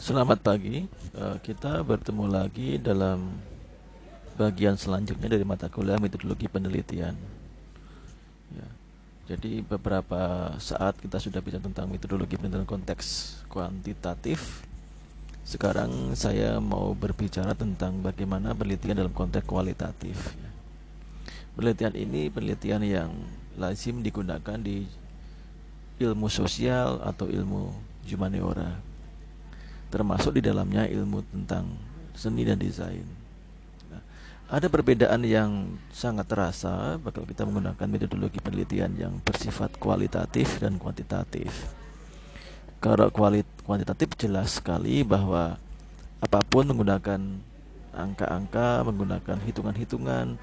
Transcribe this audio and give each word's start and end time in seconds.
Selamat 0.00 0.40
pagi. 0.40 0.88
Eh, 1.12 1.36
kita 1.44 1.84
bertemu 1.84 2.24
lagi 2.24 2.80
dalam 2.80 3.36
bagian 4.40 4.72
selanjutnya 4.72 5.28
dari 5.28 5.44
mata 5.44 5.68
kuliah 5.68 6.00
metodologi 6.00 6.48
penelitian. 6.48 7.12
Ya. 8.56 8.68
Jadi 9.28 9.60
beberapa 9.60 10.56
saat 10.56 10.96
kita 11.04 11.20
sudah 11.20 11.44
bicara 11.44 11.60
tentang 11.60 11.92
metodologi 11.92 12.40
penelitian 12.40 12.64
konteks 12.64 13.36
kuantitatif. 13.52 14.64
Sekarang 15.44 16.16
saya 16.16 16.56
mau 16.64 16.96
berbicara 16.96 17.52
tentang 17.52 18.00
bagaimana 18.00 18.56
penelitian 18.56 19.04
dalam 19.04 19.12
konteks 19.12 19.44
kualitatif. 19.44 20.32
Penelitian 21.52 21.92
ini 21.92 22.32
penelitian 22.32 22.80
yang 22.88 23.12
lazim 23.60 24.00
digunakan 24.00 24.56
di 24.56 24.88
ilmu 26.00 26.32
sosial 26.32 27.04
atau 27.04 27.28
ilmu 27.28 27.68
humaniora 28.08 28.88
termasuk 29.90 30.38
di 30.38 30.42
dalamnya 30.46 30.86
ilmu 30.86 31.20
tentang 31.34 31.66
seni 32.14 32.46
dan 32.46 32.56
desain. 32.56 33.04
Nah, 33.90 34.02
ada 34.46 34.70
perbedaan 34.70 35.20
yang 35.26 35.76
sangat 35.90 36.30
terasa 36.30 36.96
kalau 37.02 37.26
kita 37.26 37.42
menggunakan 37.42 37.86
metodologi 37.90 38.38
penelitian 38.38 38.94
yang 38.96 39.18
bersifat 39.20 39.74
kualitatif 39.82 40.62
dan 40.62 40.78
kuantitatif. 40.78 41.50
Kalau 42.80 43.12
kualit 43.12 43.44
kuantitatif 43.68 44.16
jelas 44.16 44.56
sekali 44.56 45.04
bahwa 45.04 45.60
apa 46.22 46.40
pun 46.46 46.64
menggunakan 46.64 47.20
angka-angka, 47.92 48.86
menggunakan 48.88 49.38
hitungan-hitungan, 49.44 50.40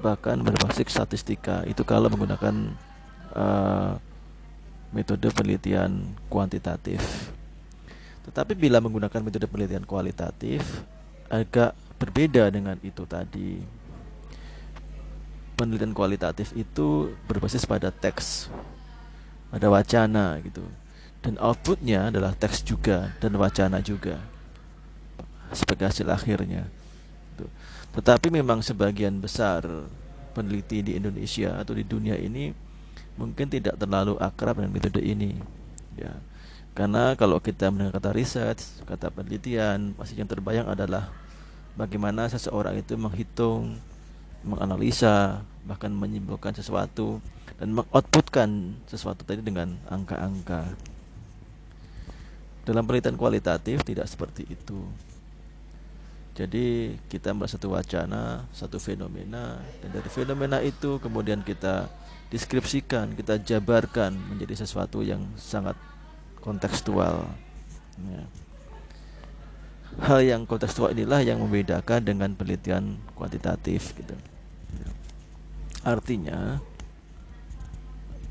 bahkan 0.00 0.40
berbasis 0.42 0.90
statistika 0.90 1.62
itu 1.68 1.86
kalau 1.86 2.10
menggunakan 2.10 2.74
uh, 3.36 4.00
metode 4.90 5.28
penelitian 5.30 6.16
kuantitatif. 6.32 7.00
Tetapi 8.26 8.58
bila 8.58 8.82
menggunakan 8.82 9.22
metode 9.22 9.46
penelitian 9.46 9.86
kualitatif 9.86 10.62
agak 11.30 11.78
berbeda 11.96 12.50
dengan 12.50 12.76
itu 12.82 13.06
tadi. 13.06 13.62
Penelitian 15.56 15.96
kualitatif 15.96 16.52
itu 16.52 17.16
berbasis 17.24 17.64
pada 17.64 17.88
teks, 17.88 18.52
ada 19.48 19.72
wacana 19.72 20.36
gitu, 20.44 20.60
dan 21.24 21.40
outputnya 21.40 22.12
adalah 22.12 22.36
teks 22.36 22.60
juga 22.60 23.16
dan 23.24 23.32
wacana 23.40 23.80
juga 23.80 24.20
sebagai 25.56 25.88
hasil 25.88 26.04
akhirnya. 26.12 26.68
Gitu. 27.32 27.48
Tetapi 27.96 28.28
memang 28.28 28.60
sebagian 28.60 29.16
besar 29.16 29.64
peneliti 30.36 30.84
di 30.84 31.00
Indonesia 31.00 31.56
atau 31.56 31.72
di 31.72 31.88
dunia 31.88 32.20
ini 32.20 32.52
mungkin 33.16 33.48
tidak 33.48 33.80
terlalu 33.80 34.20
akrab 34.20 34.60
dengan 34.60 34.76
metode 34.76 35.00
ini. 35.00 35.40
Ya 35.96 36.12
karena 36.76 37.16
kalau 37.16 37.40
kita 37.40 37.72
mendengar 37.72 37.96
kata 37.96 38.12
riset, 38.12 38.60
kata 38.84 39.08
penelitian, 39.08 39.96
pasti 39.96 40.12
yang 40.20 40.28
terbayang 40.28 40.68
adalah 40.68 41.08
bagaimana 41.72 42.28
seseorang 42.28 42.76
itu 42.76 43.00
menghitung, 43.00 43.80
menganalisa, 44.44 45.40
bahkan 45.64 45.88
menyimpulkan 45.88 46.52
sesuatu 46.52 47.24
dan 47.56 47.72
mengoutputkan 47.72 48.76
sesuatu 48.84 49.24
tadi 49.24 49.40
dengan 49.40 49.80
angka-angka. 49.88 50.68
Dalam 52.68 52.84
penelitian 52.84 53.16
kualitatif 53.16 53.80
tidak 53.80 54.04
seperti 54.12 54.44
itu. 54.44 54.84
Jadi 56.36 56.92
kita 57.08 57.32
membuat 57.32 57.56
satu 57.56 57.72
wacana, 57.72 58.44
satu 58.52 58.76
fenomena, 58.76 59.64
dan 59.80 59.96
dari 59.96 60.12
fenomena 60.12 60.60
itu 60.60 61.00
kemudian 61.00 61.40
kita 61.40 61.88
deskripsikan, 62.28 63.16
kita 63.16 63.40
jabarkan 63.40 64.12
menjadi 64.12 64.60
sesuatu 64.60 65.00
yang 65.00 65.24
sangat 65.40 65.72
kontekstual. 66.40 67.28
Ya. 67.96 68.24
hal 69.96 70.20
yang 70.20 70.44
kontekstual 70.44 70.92
inilah 70.92 71.24
yang 71.24 71.40
membedakan 71.40 72.04
dengan 72.04 72.36
penelitian 72.36 73.00
kuantitatif 73.16 73.96
gitu. 73.96 74.12
Artinya 75.80 76.60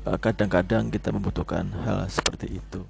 eh, 0.06 0.18
kadang-kadang 0.20 0.92
kita 0.92 1.10
membutuhkan 1.10 1.66
hal 1.82 2.06
seperti 2.06 2.62
itu. 2.62 2.86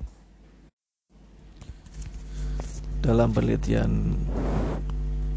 Dalam 3.01 3.31
penelitian 3.31 4.19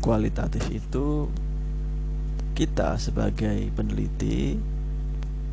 kualitatif 0.02 0.66
itu 0.74 1.30
kita 2.58 2.98
sebagai 3.00 3.72
peneliti 3.72 4.60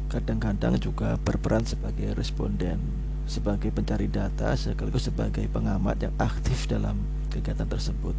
kadang-kadang 0.09 0.81
juga 0.81 1.19
berperan 1.21 1.63
sebagai 1.67 2.17
responden 2.17 3.06
sebagai 3.27 3.75
pencari 3.75 4.07
data 4.07 4.55
sekaligus 4.55 5.11
sebagai 5.11 5.43
pengamat 5.51 5.99
yang 5.99 6.15
aktif 6.17 6.71
dalam 6.71 7.03
kegiatan 7.29 7.67
tersebut. 7.67 8.15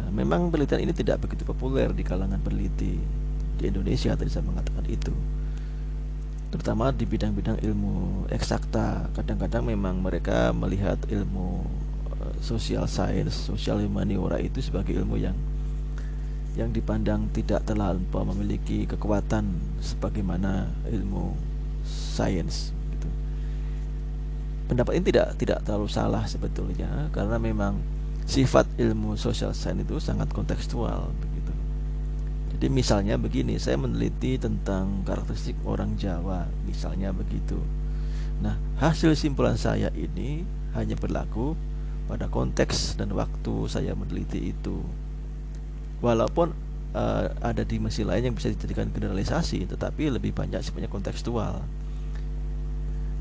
Nah, 0.00 0.08
memang 0.10 0.48
penelitian 0.48 0.88
ini 0.88 0.92
tidak 0.96 1.28
begitu 1.28 1.44
populer 1.44 1.92
di 1.92 2.00
kalangan 2.00 2.40
peneliti 2.40 2.96
di 3.60 3.64
Indonesia 3.68 4.16
tadi 4.16 4.32
saya 4.32 4.48
mengatakan 4.48 4.88
itu. 4.88 5.12
Terutama 6.48 6.88
di 6.88 7.04
bidang-bidang 7.04 7.60
ilmu 7.60 8.24
eksakta. 8.32 9.12
Kadang-kadang 9.12 9.68
memang 9.68 10.00
mereka 10.00 10.48
melihat 10.56 10.96
ilmu 11.12 11.68
uh, 12.08 12.32
social 12.40 12.88
science, 12.88 13.52
social 13.52 13.84
humaniora 13.84 14.40
itu 14.40 14.64
sebagai 14.64 14.96
ilmu 14.96 15.20
yang 15.20 15.36
yang 16.56 16.72
dipandang 16.72 17.28
tidak 17.30 17.62
terlalu 17.68 18.02
memiliki 18.10 18.88
kekuatan 18.88 19.60
sebagaimana 19.78 20.66
ilmu 20.90 21.36
sains 21.86 22.74
pendapat 24.68 25.00
ini 25.00 25.04
tidak 25.08 25.28
tidak 25.40 25.58
terlalu 25.64 25.88
salah 25.88 26.28
sebetulnya 26.28 27.08
karena 27.10 27.40
memang 27.40 27.80
sifat 28.28 28.68
ilmu 28.76 29.16
social 29.16 29.56
science 29.56 29.88
itu 29.88 29.96
sangat 29.96 30.28
kontekstual 30.30 31.08
begitu. 31.16 31.52
Jadi 32.58 32.66
misalnya 32.68 33.14
begini, 33.16 33.56
saya 33.56 33.80
meneliti 33.80 34.36
tentang 34.36 35.06
karakteristik 35.06 35.56
orang 35.64 35.96
Jawa, 35.96 36.44
misalnya 36.68 37.14
begitu. 37.14 37.56
Nah, 38.44 38.58
hasil 38.82 39.14
simpulan 39.14 39.54
saya 39.54 39.88
ini 39.94 40.44
hanya 40.74 40.98
berlaku 40.98 41.56
pada 42.10 42.26
konteks 42.26 42.98
dan 42.98 43.14
waktu 43.14 43.54
saya 43.70 43.94
meneliti 43.94 44.52
itu. 44.52 44.82
Walaupun 46.02 46.50
uh, 46.98 47.30
ada 47.40 47.62
dimensi 47.62 48.02
lain 48.02 48.30
yang 48.30 48.34
bisa 48.34 48.50
dijadikan 48.52 48.90
generalisasi, 48.90 49.64
tetapi 49.70 50.10
lebih 50.12 50.34
banyak 50.34 50.58
sifatnya 50.58 50.90
kontekstual. 50.90 51.62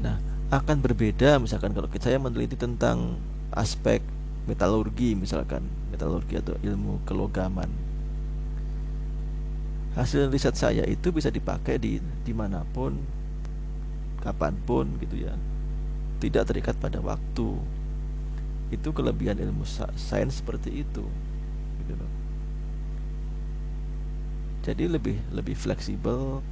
Nah, 0.01 0.17
akan 0.47 0.79
berbeda. 0.79 1.39
Misalkan 1.39 1.75
kalau 1.75 1.91
saya 1.99 2.19
meneliti 2.19 2.55
tentang 2.55 3.19
aspek 3.51 3.99
metalurgi 4.47 5.11
misalkan 5.11 5.67
metalurgi 5.91 6.39
atau 6.39 6.55
ilmu 6.63 7.03
kelogaman. 7.03 7.67
Hasil 9.97 10.29
riset 10.31 10.55
saya 10.55 10.87
itu 10.87 11.11
bisa 11.11 11.27
dipakai 11.27 11.81
di 11.81 11.99
di 11.99 12.31
mana 12.31 12.63
pun 12.71 12.95
kapan 14.23 14.55
pun 14.63 14.87
gitu 15.03 15.27
ya. 15.27 15.35
Tidak 16.23 16.43
terikat 16.47 16.79
pada 16.79 17.03
waktu. 17.03 17.59
Itu 18.71 18.91
kelebihan 18.91 19.39
ilmu 19.39 19.63
sains 19.95 20.39
seperti 20.39 20.83
itu 20.83 21.03
gitu 21.83 21.93
loh. 21.95 22.11
Jadi 24.63 24.83
lebih 24.91 25.17
lebih 25.31 25.55
fleksibel 25.55 26.43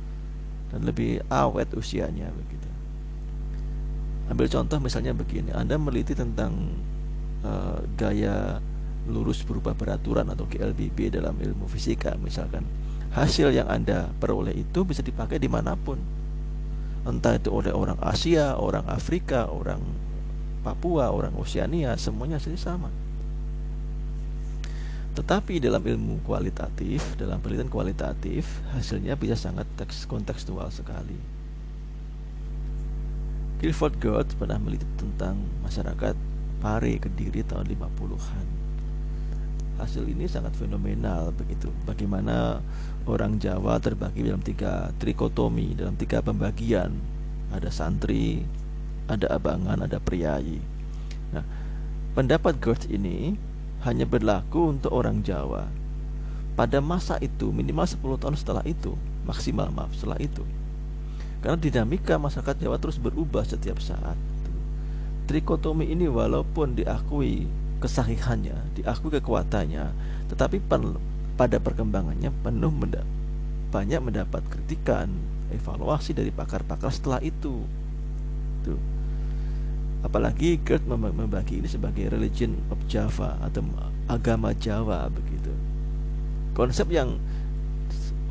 dan 0.71 0.81
lebih 0.87 1.19
awet 1.27 1.67
usianya 1.75 2.31
begitu 2.31 2.65
Ambil 4.25 4.49
contoh 4.49 4.77
misalnya 4.81 5.13
begini, 5.13 5.53
Anda 5.53 5.77
meliti 5.77 6.17
tentang 6.17 6.53
uh, 7.45 7.79
gaya 7.93 8.57
lurus 9.05 9.45
berubah 9.45 9.77
peraturan 9.77 10.25
atau 10.33 10.49
GLBB 10.49 11.13
dalam 11.13 11.37
ilmu 11.37 11.69
fisika 11.69 12.17
misalkan. 12.17 12.65
Hasil 13.13 13.53
yang 13.53 13.69
Anda 13.69 14.11
peroleh 14.17 14.51
itu 14.51 14.83
bisa 14.83 15.05
dipakai 15.05 15.37
di 15.37 15.47
mana 15.47 15.77
pun. 15.77 16.01
Entah 17.05 17.37
itu 17.37 17.53
oleh 17.53 17.69
orang 17.69 18.01
Asia, 18.01 18.57
orang 18.57 18.83
Afrika, 18.89 19.45
orang 19.45 19.79
Papua, 20.65 21.13
orang 21.13 21.37
Oceania, 21.37 21.93
semuanya 22.01 22.41
hasilnya 22.41 22.57
sama. 22.57 22.89
Tetapi 25.15 25.63
dalam 25.63 25.79
ilmu 25.79 26.25
kualitatif, 26.25 27.15
dalam 27.15 27.39
penelitian 27.39 27.71
kualitatif, 27.71 28.49
hasilnya 28.73 29.15
bisa 29.15 29.37
sangat 29.37 29.69
teks 29.79 30.09
kontekstual 30.09 30.67
sekali. 30.73 31.34
Clifford 33.55 33.95
Geertz 34.03 34.35
pernah 34.35 34.59
meliti 34.59 34.83
tentang 34.99 35.39
masyarakat 35.63 36.11
Pare 36.59 36.99
Kediri 36.99 37.39
tahun 37.47 37.71
50-an. 37.71 38.47
Hasil 39.79 40.03
ini 40.11 40.27
sangat 40.27 40.59
fenomenal 40.59 41.31
begitu. 41.31 41.71
Bagaimana 41.87 42.59
orang 43.07 43.39
Jawa 43.39 43.79
terbagi 43.79 44.27
dalam 44.27 44.43
tiga 44.43 44.91
trikotomi, 44.99 45.71
dalam 45.71 45.95
tiga 45.95 46.19
pembagian. 46.19 46.99
Ada 47.55 47.71
santri, 47.71 48.43
ada 49.07 49.31
abangan, 49.31 49.87
ada 49.87 50.03
priayi. 50.03 50.59
Nah, 51.31 51.47
pendapat 52.11 52.59
Geertz 52.59 52.91
ini 52.91 53.39
hanya 53.87 54.03
berlaku 54.03 54.75
untuk 54.75 54.91
orang 54.91 55.23
Jawa. 55.23 55.71
Pada 56.59 56.83
masa 56.83 57.15
itu 57.23 57.55
minimal 57.55 57.87
10 57.87 58.19
tahun 58.19 58.35
setelah 58.35 58.63
itu, 58.67 58.99
maksimal 59.23 59.71
maaf 59.71 59.95
setelah 59.95 60.19
itu 60.19 60.43
karena 61.43 61.57
dinamika 61.59 62.15
masyarakat 62.19 62.55
Jawa 62.61 62.77
terus 62.77 62.99
berubah 62.99 63.43
setiap 63.47 63.79
saat. 63.81 64.17
trikotomi 65.25 65.89
ini 65.89 66.05
walaupun 66.05 66.77
diakui 66.77 67.49
kesahihannya, 67.81 68.77
diakui 68.77 69.09
kekuatannya, 69.09 69.89
tetapi 70.29 70.61
pada 71.33 71.57
perkembangannya 71.57 72.29
penuh 72.45 72.69
menda 72.69 73.01
banyak 73.73 73.99
mendapat 73.99 74.39
kritikan, 74.47 75.11
evaluasi 75.51 76.15
dari 76.15 76.31
pakar-pakar 76.31 76.93
setelah 76.93 77.19
itu. 77.19 77.67
Tuh. 78.63 78.79
Apalagi 80.05 80.61
Kurt 80.61 80.85
membagi 80.87 81.59
ini 81.59 81.67
sebagai 81.67 82.07
religion 82.13 82.55
of 82.69 82.79
Java 82.85 83.35
atau 83.41 83.65
agama 84.05 84.53
Jawa 84.55 85.09
begitu. 85.09 85.51
Konsep 86.55 86.87
yang 86.93 87.19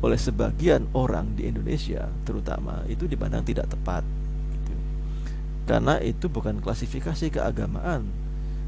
oleh 0.05 0.21
sebagian 0.21 0.85
orang 0.93 1.33
di 1.33 1.49
Indonesia 1.49 2.05
terutama 2.21 2.85
itu 2.85 3.09
dipandang 3.09 3.41
tidak 3.41 3.65
tepat 3.73 4.05
gitu. 4.53 4.73
karena 5.65 5.97
itu 6.05 6.29
bukan 6.29 6.61
klasifikasi 6.61 7.33
keagamaan 7.33 8.05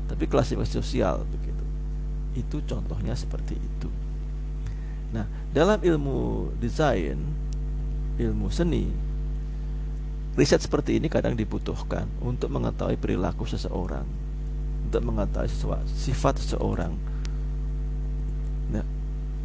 tapi 0.08 0.24
klasifikasi 0.26 0.72
sosial 0.82 1.28
begitu. 1.28 1.66
Itu 2.34 2.64
contohnya 2.64 3.14
seperti 3.14 3.60
itu. 3.60 3.92
Nah 5.12 5.28
dalam 5.52 5.84
ilmu 5.84 6.52
desain 6.58 7.20
ilmu 8.18 8.48
seni 8.50 8.88
riset 10.40 10.64
seperti 10.64 10.98
ini 10.98 11.12
kadang 11.12 11.36
dibutuhkan 11.36 12.08
untuk 12.24 12.50
mengetahui 12.50 12.98
perilaku 12.98 13.46
seseorang 13.46 14.08
untuk 14.88 15.04
mengetahui 15.04 15.52
sifat 15.92 16.40
seseorang. 16.40 16.96
Nah 18.72 18.86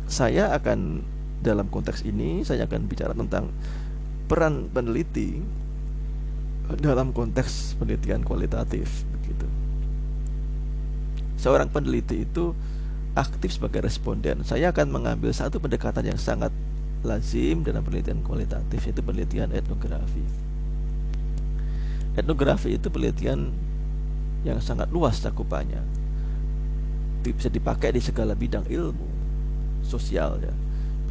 saya 0.06 0.54
akan 0.54 1.02
dalam 1.42 1.66
konteks 1.66 2.06
ini 2.06 2.46
saya 2.46 2.70
akan 2.70 2.86
bicara 2.86 3.12
tentang 3.12 3.50
peran 4.30 4.70
peneliti 4.70 5.42
dalam 6.78 7.10
konteks 7.10 7.76
penelitian 7.76 8.22
kualitatif 8.22 9.04
begitu. 9.18 9.44
Seorang 11.36 11.68
peneliti 11.68 12.22
itu 12.22 12.54
aktif 13.18 13.58
sebagai 13.58 13.84
responden. 13.84 14.46
Saya 14.46 14.70
akan 14.70 14.88
mengambil 14.88 15.34
satu 15.34 15.58
pendekatan 15.58 16.06
yang 16.06 16.16
sangat 16.16 16.54
lazim 17.02 17.66
dalam 17.66 17.82
penelitian 17.82 18.22
kualitatif 18.22 18.78
yaitu 18.88 19.02
penelitian 19.02 19.50
etnografi. 19.50 20.22
Etnografi 22.14 22.78
itu 22.78 22.88
penelitian 22.88 23.50
yang 24.46 24.62
sangat 24.62 24.88
luas 24.94 25.18
cakupannya. 25.18 25.82
Bisa 27.26 27.50
dipakai 27.50 27.94
di 27.94 28.00
segala 28.02 28.38
bidang 28.38 28.66
ilmu 28.70 29.10
sosial 29.82 30.38
ya 30.38 30.54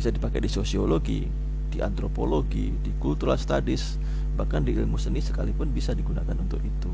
bisa 0.01 0.09
dipakai 0.09 0.41
di 0.41 0.49
sosiologi, 0.49 1.29
di 1.69 1.77
antropologi, 1.77 2.73
di 2.81 2.89
cultural 2.97 3.37
studies, 3.37 4.01
bahkan 4.33 4.65
di 4.65 4.73
ilmu 4.73 4.97
seni 4.97 5.21
sekalipun 5.21 5.69
bisa 5.69 5.93
digunakan 5.93 6.33
untuk 6.33 6.57
itu. 6.57 6.89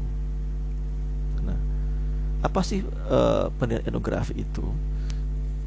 Nah, 1.48 1.56
apa 2.44 2.60
sih 2.68 2.84
uh, 3.08 3.48
penelitian 3.56 3.96
etnografi 3.96 4.36
itu? 4.36 4.68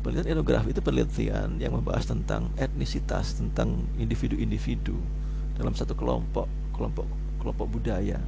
Penelitian 0.04 0.36
etnografi 0.36 0.76
itu 0.76 0.84
penelitian 0.84 1.56
yang 1.56 1.72
membahas 1.72 2.12
tentang 2.12 2.52
etnisitas, 2.60 3.40
tentang 3.40 3.88
individu-individu 3.96 5.00
dalam 5.56 5.72
satu 5.72 5.96
kelompok, 5.96 6.44
kelompok 6.76 7.08
kelompok 7.40 7.66
budaya. 7.72 8.20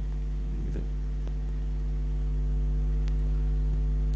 Gitu. 0.65 0.81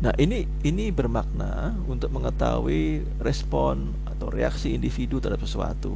Nah 0.02 0.14
ini 0.18 0.50
ini 0.66 0.90
bermakna 0.90 1.78
untuk 1.86 2.10
mengetahui 2.14 3.06
respon 3.22 3.94
atau 4.18 4.34
reaksi 4.34 4.74
individu 4.74 5.22
terhadap 5.22 5.46
sesuatu 5.46 5.94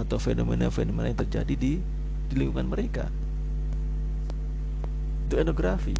atau 0.00 0.16
fenomena-fenomena 0.16 1.12
yang 1.12 1.20
terjadi 1.20 1.54
di 1.54 1.72
di 2.32 2.34
lingkungan 2.34 2.66
mereka. 2.66 3.12
Itu 5.28 5.36
etnografi. 5.36 5.92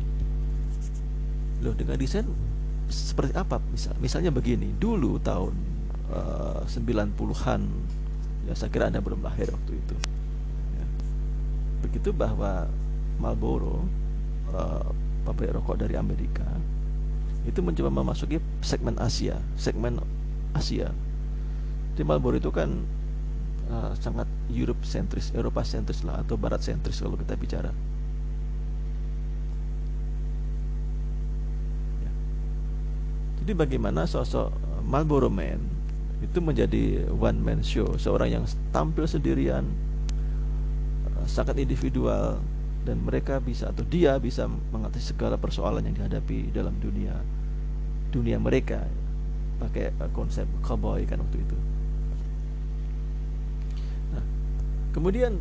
Loh 1.61 1.77
dengan 1.77 2.01
desain 2.01 2.25
seperti 2.89 3.37
apa? 3.37 3.61
Misal, 3.69 3.93
misalnya 4.01 4.33
begini, 4.33 4.73
dulu 4.81 5.21
tahun 5.21 5.53
uh, 6.11 6.65
90-an 6.65 7.61
ya 8.45 8.53
saya 8.53 8.69
kira 8.69 8.89
Anda 8.89 9.01
belum 9.01 9.25
lahir 9.25 9.49
waktu 9.49 9.73
itu. 9.77 9.97
Ya. 10.77 10.87
Begitu 11.85 12.11
bahwa 12.12 12.69
Marlboro 13.21 13.85
uh, 14.53 14.89
pabrik 15.25 15.56
rokok 15.56 15.81
dari 15.81 15.97
Amerika 15.97 16.45
itu 17.45 17.61
mencoba 17.61 17.93
memasuki 17.93 18.41
segmen 18.65 18.97
Asia, 18.97 19.37
segmen 19.56 20.01
Asia. 20.55 20.89
Di 21.95 22.03
Marlboro 22.03 22.39
itu 22.39 22.51
kan 22.51 22.71
uh, 23.71 23.93
sangat 23.99 24.27
Europe 24.51 24.83
sentris, 24.87 25.31
Eropa 25.35 25.62
sentris 25.67 26.03
lah 26.06 26.23
atau 26.23 26.39
Barat 26.39 26.62
sentris 26.62 26.99
kalau 26.99 27.19
kita 27.19 27.35
bicara. 27.35 27.71
Ya. 32.03 32.12
Jadi 33.43 33.53
bagaimana 33.55 34.06
sosok 34.06 34.51
Marlboro 34.83 35.29
Man 35.31 35.61
itu 36.25 36.41
menjadi 36.41 37.05
one 37.12 37.37
man 37.37 37.61
show, 37.61 38.01
seorang 38.01 38.41
yang 38.41 38.45
tampil 38.73 39.05
sendirian, 39.05 39.69
uh, 41.21 41.27
sangat 41.29 41.61
individual 41.61 42.41
dan 42.85 43.01
mereka 43.01 43.41
bisa 43.41 43.73
atau 43.73 43.83
dia 43.85 44.17
bisa 44.21 44.45
mengatasi 44.45 45.17
segala 45.17 45.41
persoalan 45.41 45.89
yang 45.89 45.97
dihadapi 45.97 46.53
dalam 46.53 46.77
dunia 46.79 47.17
dunia 48.12 48.37
mereka 48.37 48.85
pakai 49.62 49.95
uh, 50.03 50.11
konsep 50.11 50.47
cowboy 50.65 51.03
kan 51.06 51.21
waktu 51.23 51.39
itu. 51.41 51.59
Nah, 54.15 54.25
kemudian 54.91 55.39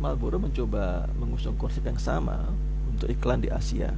Marlboro 0.00 0.40
mencoba 0.40 1.04
mengusung 1.20 1.60
konsep 1.60 1.84
yang 1.84 2.00
sama 2.00 2.48
untuk 2.88 3.12
iklan 3.12 3.44
di 3.44 3.52
Asia. 3.52 3.92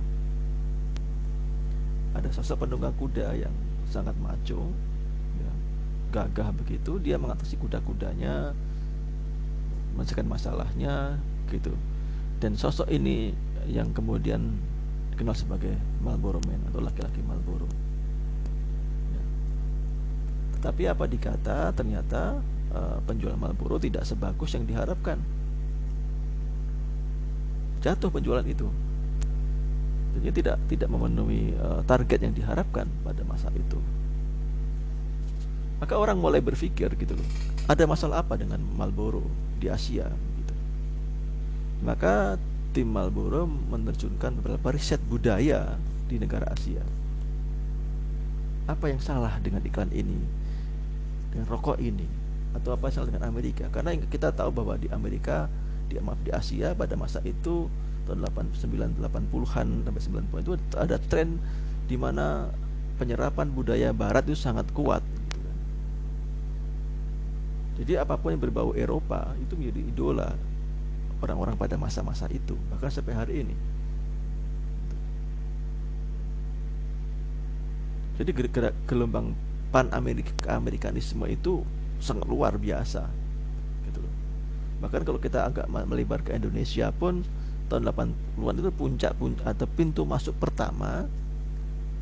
Ada 2.12 2.28
sosok 2.28 2.66
penunggang 2.66 2.92
kuda 2.98 3.32
yang 3.38 3.54
sangat 3.88 4.12
maco, 4.20 4.68
ya, 5.38 5.52
gagah 6.12 6.52
begitu. 6.52 7.00
Dia 7.00 7.16
mengatasi 7.16 7.56
kuda-kudanya, 7.56 8.52
menyelesaikan 9.96 10.28
masalahnya, 10.28 11.16
gitu. 11.48 11.72
Dan 12.42 12.58
sosok 12.58 12.90
ini 12.90 13.32
yang 13.70 13.94
kemudian 13.94 14.58
dikenal 15.14 15.38
sebagai 15.38 15.78
Marlboro 16.02 16.42
Man 16.50 16.60
atau 16.68 16.82
laki-laki 16.82 17.22
Marlboro. 17.22 17.81
Tapi 20.62 20.86
apa 20.86 21.10
dikata 21.10 21.74
ternyata 21.74 22.38
uh, 22.70 22.98
penjualan 23.02 23.34
Marlboro 23.34 23.82
tidak 23.82 24.06
sebagus 24.06 24.54
yang 24.54 24.62
diharapkan. 24.62 25.18
Jatuh 27.82 28.14
penjualan 28.14 28.46
itu. 28.46 28.70
Jadi 30.22 30.28
tidak 30.38 30.56
tidak 30.70 30.88
memenuhi 30.92 31.50
uh, 31.58 31.82
target 31.82 32.22
yang 32.22 32.34
diharapkan 32.36 32.86
pada 33.02 33.26
masa 33.26 33.50
itu. 33.58 33.80
Maka 35.82 35.98
orang 35.98 36.14
mulai 36.14 36.38
berpikir 36.38 36.94
gitu 36.94 37.18
loh, 37.18 37.28
ada 37.66 37.82
masalah 37.90 38.22
apa 38.22 38.38
dengan 38.38 38.62
Marlboro 38.62 39.26
di 39.58 39.66
Asia 39.66 40.06
gitu. 40.38 40.54
Maka 41.82 42.38
tim 42.70 42.86
Marlboro 42.86 43.50
menerjunkan 43.50 44.38
beberapa 44.38 44.70
riset 44.70 45.02
budaya 45.10 45.74
di 46.06 46.22
negara 46.22 46.46
Asia. 46.54 46.86
Apa 48.70 48.94
yang 48.94 49.02
salah 49.02 49.42
dengan 49.42 49.58
iklan 49.66 49.90
ini? 49.90 50.41
Dengan 51.32 51.48
rokok 51.48 51.80
ini 51.80 52.04
atau 52.52 52.76
apa 52.76 52.92
salah 52.92 53.08
dengan 53.08 53.32
Amerika 53.32 53.66
karena 53.72 53.96
kita 53.96 54.28
tahu 54.30 54.52
bahwa 54.52 54.76
di 54.76 54.92
Amerika 54.92 55.48
di 55.88 55.96
maaf 55.96 56.20
di 56.20 56.30
Asia 56.32 56.76
pada 56.76 56.92
masa 56.94 57.24
itu 57.24 57.68
tahun 58.04 58.28
89 58.28 59.00
80-an 59.00 59.68
sampai 59.88 60.02
90 60.28 60.44
itu 60.44 60.52
ada 60.76 60.96
tren 61.00 61.40
di 61.88 61.96
mana 61.96 62.52
penyerapan 63.00 63.48
budaya 63.48 63.90
barat 63.96 64.28
itu 64.28 64.36
sangat 64.36 64.68
kuat 64.76 65.00
gitu 65.00 65.38
kan. 65.40 65.56
jadi 67.80 67.92
apa 68.04 68.20
pun 68.20 68.36
yang 68.36 68.42
berbau 68.42 68.76
Eropa 68.76 69.32
itu 69.40 69.56
menjadi 69.56 69.80
idola 69.80 70.30
orang-orang 71.24 71.56
pada 71.56 71.80
masa-masa 71.80 72.28
itu 72.28 72.58
bahkan 72.68 72.92
sampai 72.92 73.14
hari 73.16 73.34
ini 73.46 73.56
jadi 78.20 78.30
gelombang 78.84 79.32
pan 79.72 79.88
Amerikanisme 80.46 81.24
itu 81.26 81.64
sangat 81.98 82.28
luar 82.28 82.60
biasa 82.60 83.08
gitu 83.88 84.04
Bahkan 84.84 85.02
kalau 85.06 85.16
kita 85.22 85.48
agak 85.48 85.70
melebar 85.70 86.20
ke 86.20 86.36
Indonesia 86.36 86.92
pun 86.92 87.24
tahun 87.70 87.88
80-an 87.88 88.60
itu 88.60 88.70
puncak, 88.74 89.12
puncak 89.16 89.46
atau 89.48 89.64
pintu 89.64 90.04
masuk 90.04 90.36
pertama 90.36 91.08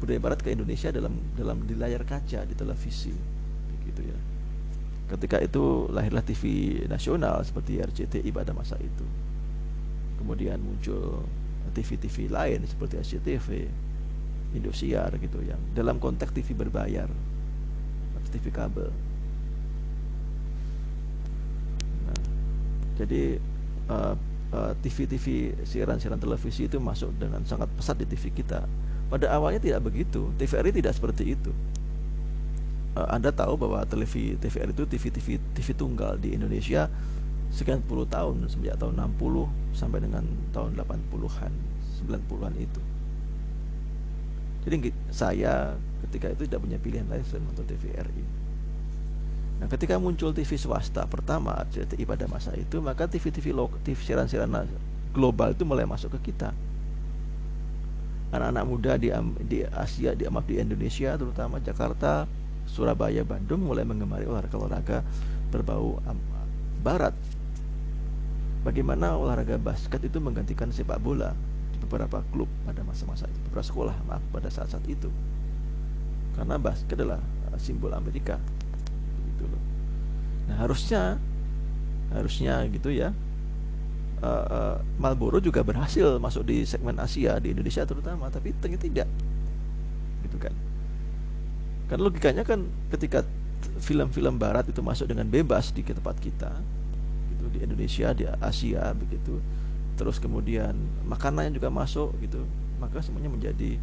budaya 0.01 0.19
barat 0.19 0.41
ke 0.41 0.51
Indonesia 0.57 0.89
dalam 0.89 1.13
dalam 1.37 1.63
di 1.69 1.77
layar 1.77 2.03
kaca 2.09 2.43
di 2.49 2.57
televisi 2.57 3.13
gitu 3.85 4.03
ya. 4.03 4.19
Ketika 5.13 5.39
itu 5.45 5.93
lahirlah 5.93 6.25
TV 6.25 6.43
nasional 6.89 7.45
seperti 7.45 7.79
RCTI 7.85 8.31
pada 8.33 8.57
masa 8.57 8.81
itu. 8.81 9.05
Kemudian 10.19 10.57
muncul 10.61 11.23
TV-TV 11.77 12.33
lain 12.33 12.65
seperti 12.65 13.01
SCTV, 13.01 13.69
Indosiar 14.57 15.15
gitu 15.21 15.39
yang 15.45 15.61
dalam 15.77 16.03
konteks 16.03 16.35
TV 16.35 16.57
berbayar 16.57 17.07
TV 18.31 18.49
kabel. 18.55 18.89
Nah, 22.07 22.21
jadi 22.97 23.43
uh, 23.91 24.15
uh, 24.55 24.73
TV-TV 24.83 25.55
siaran-siaran 25.67 26.19
televisi 26.19 26.67
itu 26.71 26.79
masuk 26.79 27.11
dengan 27.19 27.43
sangat 27.47 27.67
pesat 27.75 27.99
di 27.99 28.07
TV 28.07 28.31
kita. 28.31 28.67
Pada 29.11 29.27
awalnya 29.35 29.59
tidak 29.59 29.91
begitu. 29.91 30.31
TVRI 30.39 30.71
tidak 30.71 30.95
seperti 30.95 31.35
itu. 31.35 31.51
Uh, 32.95 33.07
anda 33.11 33.31
tahu 33.35 33.59
bahwa 33.59 33.83
TV 33.87 34.39
TVRI 34.39 34.71
itu 34.75 34.85
TV-TV 34.87 35.29
TV 35.55 35.69
tunggal 35.75 36.19
di 36.19 36.35
Indonesia 36.35 36.91
sekian 37.51 37.83
puluh 37.83 38.07
tahun 38.07 38.47
sejak 38.47 38.79
tahun 38.79 38.95
60 39.19 39.75
sampai 39.75 39.99
dengan 39.99 40.23
tahun 40.55 40.79
80-an, 40.79 41.53
90-an 42.07 42.55
itu. 42.63 42.81
Jadi 44.61 44.93
saya 45.09 45.75
ketika 46.09 46.33
itu 46.33 46.43
tidak 46.45 46.61
punya 46.61 46.79
pilihan 46.81 47.07
lain 47.09 47.25
selain 47.25 47.45
nonton 47.49 47.65
TVRI. 47.65 48.25
Nah, 49.61 49.69
ketika 49.69 50.01
muncul 50.01 50.33
TV 50.33 50.57
swasta 50.57 51.05
pertama 51.05 51.53
RCTI 51.69 52.05
pada 52.09 52.25
masa 52.25 52.57
itu, 52.57 52.81
maka 52.81 53.05
TV-TV 53.05 53.53
TV 53.85 53.99
siaran-siaran 54.01 54.65
global 55.13 55.53
itu 55.53 55.69
mulai 55.69 55.85
masuk 55.85 56.17
ke 56.17 56.33
kita. 56.33 56.57
Anak-anak 58.33 58.65
muda 58.65 58.93
di 58.97 59.13
di 59.45 59.61
Asia, 59.69 60.17
di 60.17 60.25
di 60.25 60.55
Indonesia, 60.57 61.13
terutama 61.19 61.61
Jakarta, 61.61 62.25
Surabaya, 62.65 63.21
Bandung 63.21 63.67
mulai 63.69 63.85
mengemari 63.85 64.25
olahraga-olahraga 64.25 65.05
berbau 65.53 66.01
barat. 66.81 67.13
Bagaimana 68.65 69.17
olahraga 69.17 69.57
basket 69.61 70.05
itu 70.05 70.21
menggantikan 70.21 70.69
sepak 70.73 71.01
bola 71.01 71.33
beberapa 71.81 72.23
klub 72.31 72.49
pada 72.69 72.85
masa-masa 72.85 73.27
itu, 73.27 73.39
beberapa 73.49 73.67
sekolah 73.67 73.97
maaf 74.07 74.23
pada 74.31 74.49
saat-saat 74.53 74.85
itu. 74.87 75.09
Karena 76.37 76.57
basket 76.61 76.95
adalah 76.97 77.21
uh, 77.51 77.59
simbol 77.59 77.93
Amerika 77.97 78.39
gitu 79.35 79.45
loh. 79.49 79.63
Nah 80.49 80.57
harusnya 80.63 81.19
harusnya 82.11 82.67
gitu 82.67 82.91
ya 82.91 83.15
uh, 84.21 84.47
uh, 84.51 84.77
Marlboro 84.99 85.39
juga 85.39 85.63
berhasil 85.63 86.19
masuk 86.19 86.43
di 86.47 86.67
segmen 86.67 86.99
Asia 86.99 87.39
di 87.39 87.55
Indonesia 87.55 87.87
terutama 87.87 88.29
tapi 88.29 88.53
ternyata 88.59 88.85
tidak 88.87 89.09
gitu 90.29 90.37
kan. 90.37 90.55
Kan 91.91 91.99
logikanya 91.99 92.47
kan 92.47 92.69
ketika 92.95 93.27
film-film 93.81 94.41
Barat 94.41 94.69
itu 94.69 94.81
masuk 94.81 95.11
dengan 95.11 95.27
bebas 95.29 95.73
di 95.73 95.85
tempat 95.85 96.17
kita 96.21 96.53
gitu 97.35 97.45
di 97.53 97.59
Indonesia 97.65 98.13
di 98.13 98.25
Asia 98.29 98.93
begitu 98.97 99.41
terus 100.01 100.17
kemudian 100.17 100.73
makanannya 101.05 101.53
juga 101.53 101.69
masuk 101.69 102.17
gitu 102.25 102.41
maka 102.81 103.05
semuanya 103.05 103.29
menjadi 103.29 103.77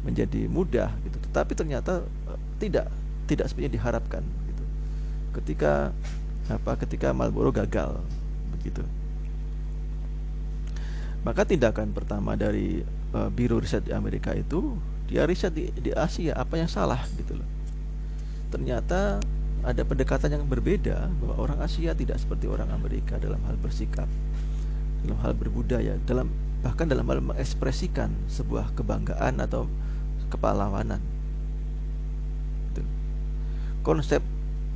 menjadi 0.00 0.48
mudah 0.48 0.90
gitu. 1.04 1.20
Tetapi 1.28 1.52
ternyata 1.52 2.00
uh, 2.24 2.40
tidak 2.56 2.88
tidak 3.28 3.52
seperti 3.52 3.76
diharapkan 3.76 4.24
gitu. 4.24 4.64
Ketika 5.36 5.92
apa 6.48 6.72
ketika 6.80 7.12
Marlboro 7.12 7.52
gagal 7.52 8.00
begitu. 8.56 8.80
Maka 11.20 11.44
tindakan 11.44 11.92
pertama 11.92 12.32
dari 12.38 12.80
uh, 13.12 13.28
biro 13.28 13.60
riset 13.60 13.84
di 13.84 13.92
Amerika 13.92 14.32
itu 14.32 14.80
dia 15.04 15.28
riset 15.28 15.52
di, 15.52 15.68
di 15.76 15.92
Asia 15.92 16.32
apa 16.40 16.56
yang 16.56 16.72
salah 16.72 17.04
gitu 17.20 17.36
loh. 17.36 17.48
Ternyata 18.48 19.20
ada 19.60 19.82
pendekatan 19.84 20.40
yang 20.40 20.44
berbeda 20.48 21.12
bahwa 21.20 21.34
orang 21.36 21.58
Asia 21.60 21.92
tidak 21.92 22.16
seperti 22.16 22.48
orang 22.48 22.72
Amerika 22.72 23.20
dalam 23.20 23.42
hal 23.44 23.60
bersikap 23.60 24.08
dalam 25.04 25.18
hal 25.22 25.32
berbudaya 25.34 25.94
dalam 26.04 26.30
bahkan 26.58 26.90
dalam 26.90 27.06
hal 27.06 27.22
mengekspresikan 27.22 28.10
sebuah 28.26 28.74
kebanggaan 28.74 29.38
atau 29.38 29.70
kepahlawanan. 30.28 31.00
Gitu. 32.68 32.82
konsep 33.80 34.20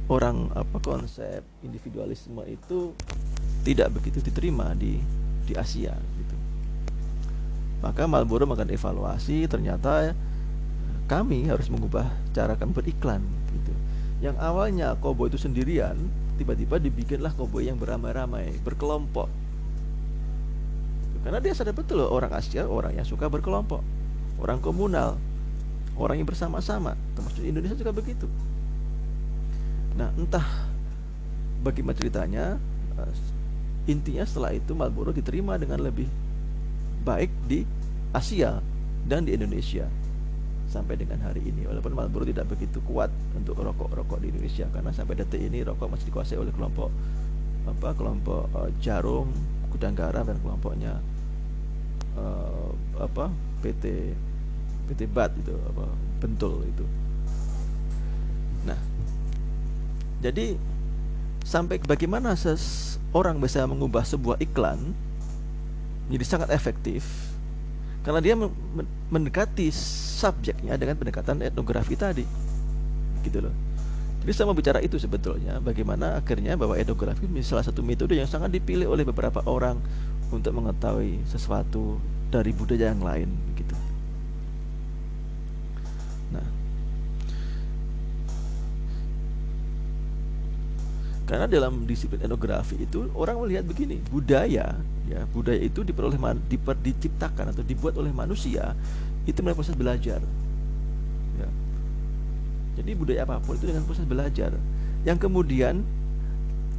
orang 0.08 0.48
apa 0.56 0.78
konsep 0.80 1.44
individualisme 1.60 2.40
itu 2.48 2.96
tidak 3.62 3.92
begitu 3.94 4.18
diterima 4.24 4.72
di 4.74 4.98
di 5.44 5.52
Asia 5.58 5.92
gitu. 5.94 6.36
Maka 7.82 8.06
Marlboro 8.06 8.46
makan 8.46 8.70
evaluasi 8.70 9.50
ternyata 9.50 10.14
kami 11.10 11.50
harus 11.50 11.66
mengubah 11.66 12.08
cara 12.30 12.54
kami 12.54 12.72
beriklan 12.72 13.20
gitu. 13.52 13.74
Yang 14.22 14.36
awalnya 14.38 14.94
koboi 15.02 15.28
itu 15.28 15.38
sendirian 15.38 15.98
tiba-tiba 16.38 16.78
dibikinlah 16.78 17.34
koboi 17.34 17.68
yang 17.68 17.76
beramai-ramai 17.76 18.54
berkelompok 18.62 19.41
karena 21.22 21.38
dia 21.38 21.54
sadar 21.54 21.74
betul 21.74 22.02
loh 22.02 22.10
orang 22.10 22.34
Asia 22.34 22.66
orang 22.66 22.98
yang 22.98 23.06
suka 23.06 23.30
berkelompok 23.30 23.80
orang 24.42 24.58
komunal 24.58 25.18
orang 25.96 26.18
yang 26.18 26.28
bersama-sama 26.28 26.96
termasuk 27.14 27.44
Indonesia 27.44 27.76
juga 27.76 27.92
begitu. 27.92 28.26
Nah 29.94 30.08
entah 30.16 30.44
bagaimana 31.60 31.94
ceritanya 31.94 32.56
uh, 32.96 33.12
intinya 33.86 34.24
setelah 34.24 34.56
itu 34.56 34.72
Marlboro 34.72 35.12
diterima 35.12 35.58
dengan 35.60 35.82
lebih 35.84 36.08
baik 37.02 37.30
di 37.46 37.66
Asia 38.14 38.62
dan 39.04 39.26
di 39.26 39.36
Indonesia 39.36 39.86
sampai 40.70 40.96
dengan 40.96 41.20
hari 41.20 41.44
ini. 41.44 41.68
Walaupun 41.68 41.92
Marlboro 41.92 42.24
tidak 42.24 42.48
begitu 42.48 42.80
kuat 42.88 43.12
untuk 43.36 43.60
rokok-rokok 43.60 44.18
di 44.24 44.32
Indonesia 44.32 44.64
karena 44.72 44.90
sampai 44.90 45.20
detik 45.20 45.44
ini 45.44 45.60
rokok 45.60 45.92
masih 45.92 46.08
dikuasai 46.08 46.40
oleh 46.40 46.52
kelompok 46.54 46.88
apa 47.62 47.94
kelompok 47.94 48.50
uh, 48.58 48.70
Jarum 48.82 49.30
Gudang 49.70 49.94
Garam 49.94 50.26
dan 50.26 50.40
kelompoknya 50.42 50.98
uh, 52.18 52.70
apa 53.00 53.30
PT 53.64 54.14
PT 54.90 55.00
Bat 55.08 55.32
itu 55.38 55.54
apa 55.70 55.86
bentul 56.20 56.62
itu. 56.66 56.84
Nah, 58.66 58.78
jadi 60.22 60.54
sampai 61.42 61.82
bagaimana 61.82 62.38
seseorang 62.38 63.42
bisa 63.42 63.66
mengubah 63.66 64.06
sebuah 64.06 64.38
iklan 64.38 64.94
menjadi 66.06 66.24
sangat 66.26 66.48
efektif 66.54 67.02
karena 68.02 68.18
dia 68.18 68.34
mendekati 69.10 69.70
subjeknya 70.18 70.74
dengan 70.74 70.98
pendekatan 70.98 71.38
etnografi 71.42 71.94
tadi 71.94 72.26
gitu 73.22 73.42
loh 73.42 73.54
jadi 74.22 74.30
saya 74.34 74.46
mau 74.50 74.54
bicara 74.54 74.78
itu 74.82 74.98
sebetulnya 74.98 75.58
bagaimana 75.58 76.18
akhirnya 76.18 76.54
bahwa 76.54 76.78
etnografi 76.78 77.26
salah 77.42 77.66
satu 77.66 77.82
metode 77.82 78.14
yang 78.18 78.26
sangat 78.26 78.54
dipilih 78.54 78.90
oleh 78.90 79.06
beberapa 79.06 79.42
orang 79.46 79.78
untuk 80.32 80.52
mengetahui 80.56 81.20
sesuatu 81.28 82.00
dari 82.32 82.50
budaya 82.56 82.90
yang 82.90 83.04
lain 83.04 83.28
gitu 83.54 83.76
Karena 91.32 91.48
dalam 91.48 91.88
disiplin 91.88 92.20
etnografi 92.20 92.76
itu 92.76 93.08
orang 93.16 93.40
melihat 93.40 93.64
begini, 93.64 93.96
budaya 94.12 94.76
ya, 95.08 95.20
budaya 95.32 95.64
itu 95.64 95.80
diperoleh 95.80 96.20
diper, 96.44 96.76
diciptakan 96.76 97.56
atau 97.56 97.64
dibuat 97.64 97.96
oleh 97.96 98.12
manusia 98.12 98.76
itu 99.24 99.40
melalui 99.40 99.64
proses 99.64 99.72
belajar. 99.72 100.20
Ya. 101.40 101.48
Jadi 102.76 102.90
budaya 102.92 103.24
apa 103.24 103.40
pun 103.40 103.56
itu 103.56 103.64
dengan 103.64 103.80
proses 103.88 104.04
belajar 104.04 104.52
yang 105.08 105.16
kemudian 105.16 105.80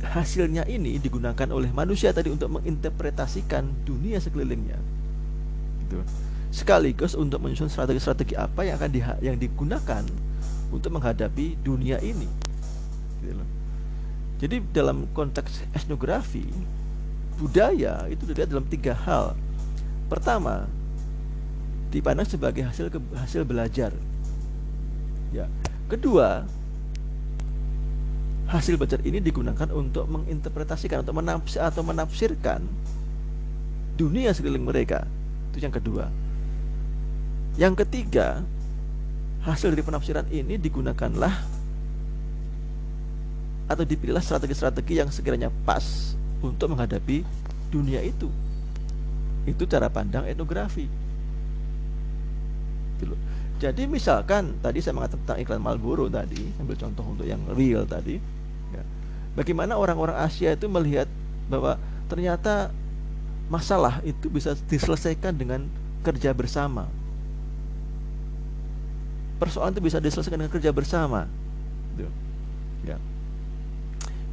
hasilnya 0.03 0.67
ini 0.67 0.99
digunakan 0.99 1.47
oleh 1.49 1.71
manusia 1.71 2.11
tadi 2.11 2.29
untuk 2.29 2.59
menginterpretasikan 2.59 3.63
dunia 3.87 4.19
sekelilingnya. 4.19 4.77
Gitu. 5.87 6.03
Sekaligus 6.53 7.17
untuk 7.17 7.41
menyusun 7.41 7.71
strategi-strategi 7.71 8.37
apa 8.37 8.67
yang 8.67 8.77
akan 8.77 8.91
di, 8.91 9.01
yang 9.23 9.37
digunakan 9.39 10.03
untuk 10.69 10.91
menghadapi 10.93 11.57
dunia 11.63 11.97
ini. 12.03 12.27
Gitu. 13.23 13.43
Jadi 14.43 14.55
dalam 14.75 15.07
konteks 15.15 15.63
etnografi 15.71 16.43
budaya 17.39 18.05
itu 18.11 18.27
dilihat 18.27 18.51
dalam 18.51 18.67
tiga 18.67 18.93
hal. 18.93 19.33
Pertama, 20.11 20.67
dipandang 21.89 22.27
sebagai 22.27 22.67
hasil 22.67 22.91
ke, 22.91 22.99
hasil 23.17 23.47
belajar. 23.47 23.95
Ya. 25.33 25.49
Kedua, 25.89 26.45
hasil 28.47 28.75
belajar 28.75 28.99
ini 29.07 29.23
digunakan 29.23 29.69
untuk 29.71 30.05
menginterpretasikan 30.11 31.01
atau 31.01 31.15
menafsir 31.15 31.59
atau 31.63 31.81
menafsirkan 31.81 32.59
dunia 33.95 34.33
sekeliling 34.35 34.65
mereka. 34.65 35.07
Itu 35.53 35.63
yang 35.63 35.73
kedua. 35.73 36.09
Yang 37.55 37.85
ketiga, 37.85 38.41
hasil 39.45 39.71
dari 39.71 39.85
penafsiran 39.85 40.25
ini 40.33 40.57
digunakanlah 40.57 41.33
atau 43.69 43.83
dipilihlah 43.87 44.21
strategi-strategi 44.21 44.99
yang 44.99 45.09
sekiranya 45.13 45.47
pas 45.63 46.17
untuk 46.43 46.73
menghadapi 46.73 47.23
dunia 47.71 48.03
itu. 48.03 48.27
Itu 49.47 49.63
cara 49.69 49.87
pandang 49.87 50.27
etnografi. 50.27 50.89
Gitu 52.99 53.15
Jadi 53.63 53.87
misalkan 53.87 54.59
tadi 54.59 54.83
saya 54.83 54.99
mengatakan 54.99 55.23
tentang 55.23 55.39
iklan 55.39 55.63
Marlboro 55.63 56.11
tadi, 56.11 56.43
ambil 56.59 56.75
contoh 56.75 57.05
untuk 57.15 57.23
yang 57.23 57.39
real 57.55 57.87
tadi. 57.87 58.19
Ya. 58.75 58.83
Bagaimana 59.39 59.79
orang-orang 59.79 60.19
Asia 60.19 60.51
itu 60.51 60.67
melihat 60.67 61.07
bahwa 61.47 61.79
ternyata 62.11 62.75
masalah 63.47 64.03
itu 64.03 64.27
bisa 64.27 64.59
diselesaikan 64.67 65.31
dengan 65.31 65.63
kerja 66.03 66.35
bersama. 66.35 66.91
Persoalan 69.39 69.71
itu 69.71 69.83
bisa 69.87 70.03
diselesaikan 70.03 70.43
dengan 70.43 70.51
kerja 70.51 70.75
bersama. 70.75 71.31
Gitu. 71.95 72.11
Ya 72.83 72.99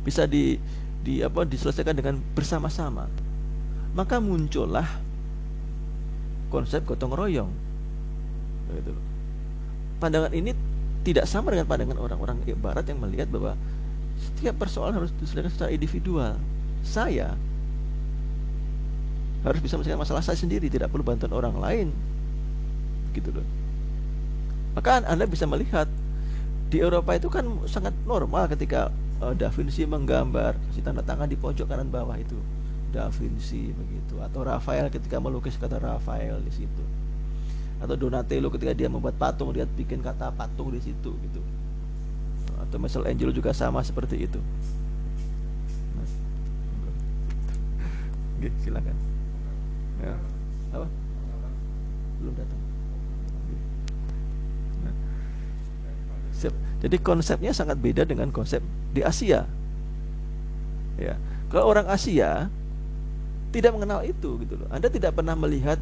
bisa 0.04 0.24
di 0.24 0.56
di 1.00 1.24
apa 1.24 1.44
diselesaikan 1.44 1.96
dengan 1.96 2.20
bersama-sama. 2.36 3.08
maka 3.90 4.22
muncullah 4.22 4.86
konsep 6.46 6.86
gotong 6.86 7.10
royong. 7.10 7.50
Gitu. 8.70 8.94
Pandangan 10.00 10.32
ini 10.32 10.56
tidak 11.04 11.28
sama 11.28 11.52
dengan 11.52 11.68
pandangan 11.68 11.96
orang-orang 12.00 12.40
barat 12.56 12.84
yang 12.88 13.00
melihat 13.00 13.28
bahwa 13.28 13.56
setiap 14.20 14.56
persoalan 14.60 15.00
harus 15.00 15.12
diselesaikan 15.20 15.52
secara 15.52 15.70
individual. 15.72 16.32
Saya 16.80 17.36
harus 19.40 19.60
bisa 19.64 19.80
menyelesaikan 19.80 20.00
masalah 20.00 20.24
saya 20.24 20.36
sendiri, 20.36 20.68
tidak 20.68 20.92
perlu 20.92 21.04
bantuan 21.04 21.32
orang 21.32 21.56
lain. 21.56 21.88
Gitu 23.16 23.32
loh. 23.32 23.44
Maka 24.76 25.02
Anda 25.04 25.24
bisa 25.24 25.48
melihat 25.48 25.88
di 26.70 26.78
Eropa 26.78 27.18
itu 27.18 27.26
kan 27.26 27.42
sangat 27.66 27.96
normal 28.06 28.46
ketika 28.46 28.94
uh, 29.18 29.34
Da 29.34 29.50
Vinci 29.50 29.82
menggambar 29.82 30.54
si 30.70 30.78
tanda 30.78 31.02
tangan 31.02 31.26
di 31.26 31.34
pojok 31.34 31.66
kanan 31.66 31.90
bawah 31.90 32.14
itu 32.14 32.38
Da 32.94 33.10
Vinci 33.10 33.74
begitu 33.74 34.22
atau 34.22 34.46
Rafael 34.46 34.86
ketika 34.86 35.18
melukis 35.18 35.58
kata 35.58 35.82
Rafael 35.82 36.38
di 36.46 36.52
situ 36.54 36.82
atau 37.80 37.96
Donatello 37.96 38.52
ketika 38.52 38.76
dia 38.76 38.92
membuat 38.92 39.16
patung 39.16 39.56
dia 39.56 39.64
bikin 39.64 40.04
kata 40.04 40.28
patung 40.36 40.68
di 40.68 40.80
situ 40.84 41.16
gitu. 41.16 41.40
Atau 42.60 42.76
Michelangelo 42.76 43.32
juga 43.32 43.56
sama 43.56 43.80
seperti 43.80 44.28
itu. 44.28 44.36
Nah. 45.96 46.08
silakan. 48.60 48.96
Ya. 50.00 50.14
apa? 50.76 50.86
Belum 52.20 52.34
datang. 52.36 52.60
Nah. 54.84 54.94
jadi 56.84 56.96
konsepnya 57.00 57.52
sangat 57.56 57.80
beda 57.80 58.04
dengan 58.04 58.28
konsep 58.28 58.60
di 58.92 59.00
Asia. 59.00 59.48
Ya. 61.00 61.16
Kalau 61.48 61.64
orang 61.64 61.88
Asia 61.88 62.52
tidak 63.50 63.72
mengenal 63.72 64.04
itu 64.04 64.36
gitu 64.44 64.54
loh. 64.60 64.68
Anda 64.68 64.92
tidak 64.92 65.16
pernah 65.16 65.34
melihat 65.34 65.80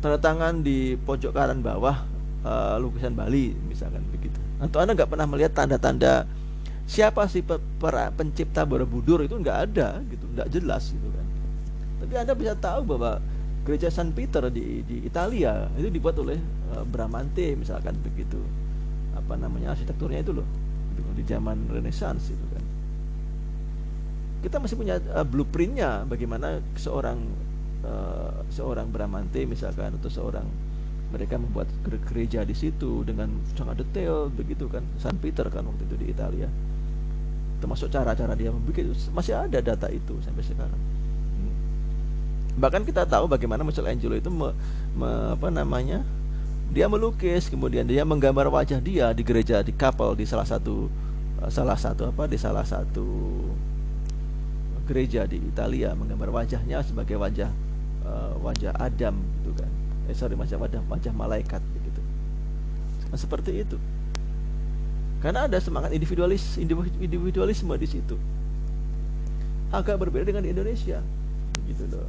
tanda 0.00 0.18
tangan 0.20 0.60
di 0.60 0.94
pojok 1.00 1.32
kanan 1.32 1.60
bawah 1.64 2.04
uh, 2.44 2.76
lukisan 2.78 3.16
Bali 3.16 3.52
misalkan 3.66 4.04
begitu. 4.12 4.38
Atau 4.62 4.80
Anda 4.80 4.96
nggak 4.96 5.10
pernah 5.12 5.26
melihat 5.28 5.52
tanda-tanda 5.52 6.24
siapa 6.86 7.26
sih 7.26 7.44
para 7.80 8.14
pencipta 8.14 8.62
Borobudur? 8.62 9.20
Itu 9.26 9.36
nggak 9.36 9.58
ada 9.70 10.00
gitu. 10.08 10.24
Nggak 10.32 10.48
jelas 10.54 10.94
gitu 10.94 11.08
kan. 11.10 11.26
Tapi 11.96 12.12
anda 12.12 12.36
bisa 12.36 12.52
tahu 12.54 12.96
bahwa 12.96 13.18
gereja 13.64 13.88
San 13.90 14.12
Peter 14.12 14.46
di 14.52 14.84
di 14.86 15.02
Italia 15.02 15.66
itu 15.74 15.90
dibuat 15.90 16.14
oleh 16.20 16.38
uh, 16.76 16.84
Bramante 16.86 17.56
misalkan 17.56 17.96
begitu. 18.04 18.38
Apa 19.16 19.34
namanya 19.34 19.74
arsitekturnya 19.74 20.22
itu 20.22 20.36
loh 20.36 20.46
gitu, 20.94 21.10
di 21.16 21.24
zaman 21.24 21.66
Renaissance 21.72 22.30
itu 22.30 22.46
kan. 22.52 22.64
Kita 24.44 24.56
masih 24.60 24.76
punya 24.76 25.00
uh, 25.10 25.26
blueprintnya 25.26 26.04
bagaimana 26.06 26.62
seorang 26.76 27.18
uh, 27.86 28.42
seorang 28.50 28.90
Bramante 28.90 29.46
misalkan 29.46 29.94
atau 29.94 30.10
seorang 30.10 30.46
mereka 31.14 31.38
membuat 31.38 31.70
gereja 32.10 32.42
di 32.42 32.52
situ 32.52 33.06
dengan 33.06 33.30
sangat 33.54 33.86
detail 33.86 34.26
begitu 34.26 34.66
kan 34.66 34.82
San 34.98 35.14
Peter 35.22 35.46
kan 35.46 35.62
waktu 35.62 35.86
itu 35.86 35.96
di 36.02 36.06
Italia 36.10 36.50
termasuk 37.62 37.88
cara-cara 37.88 38.34
dia 38.34 38.50
membuat 38.50 38.92
masih 39.14 39.34
ada 39.38 39.58
data 39.62 39.86
itu 39.88 40.18
sampai 40.20 40.42
sekarang 40.44 40.80
hmm. 41.38 41.54
bahkan 42.58 42.82
kita 42.82 43.06
tahu 43.06 43.30
bagaimana 43.30 43.62
Michelangelo 43.62 44.18
itu 44.18 44.28
me, 44.28 44.50
me, 44.98 45.08
apa 45.32 45.48
namanya 45.48 46.02
dia 46.74 46.90
melukis 46.90 47.46
kemudian 47.46 47.86
dia 47.86 48.02
menggambar 48.02 48.50
wajah 48.50 48.82
dia 48.82 49.14
di 49.14 49.22
gereja 49.22 49.62
di 49.62 49.70
kapel 49.70 50.18
di 50.18 50.26
salah 50.26 50.44
satu 50.44 50.90
eh, 51.46 51.50
salah 51.54 51.78
satu 51.78 52.10
apa 52.10 52.26
di 52.26 52.36
salah 52.36 52.66
satu 52.66 53.06
gereja 54.86 55.26
di 55.26 55.38
Italia 55.38 55.94
menggambar 55.94 56.42
wajahnya 56.42 56.82
sebagai 56.82 57.18
wajah 57.18 57.50
uh, 58.06 58.38
wajah 58.40 58.72
Adam 58.78 59.18
gitu 59.42 59.50
kan 59.58 59.70
eh 60.06 60.14
sorry 60.14 60.38
wajah 60.38 60.56
wajah 60.56 60.80
wajah 60.86 61.12
malaikat 61.12 61.60
begitu 61.74 62.00
nah, 63.10 63.18
seperti 63.18 63.66
itu 63.66 63.76
karena 65.26 65.48
ada 65.48 65.58
semangat 65.58 65.90
individualis 65.96 66.60
individualisme 67.00 67.72
di 67.80 67.88
situ. 67.88 68.16
Agak 69.72 69.98
berbeda 69.98 70.28
dengan 70.28 70.44
di 70.44 70.52
Indonesia. 70.52 71.00
Gitu 71.66 71.84
loh. 71.88 72.06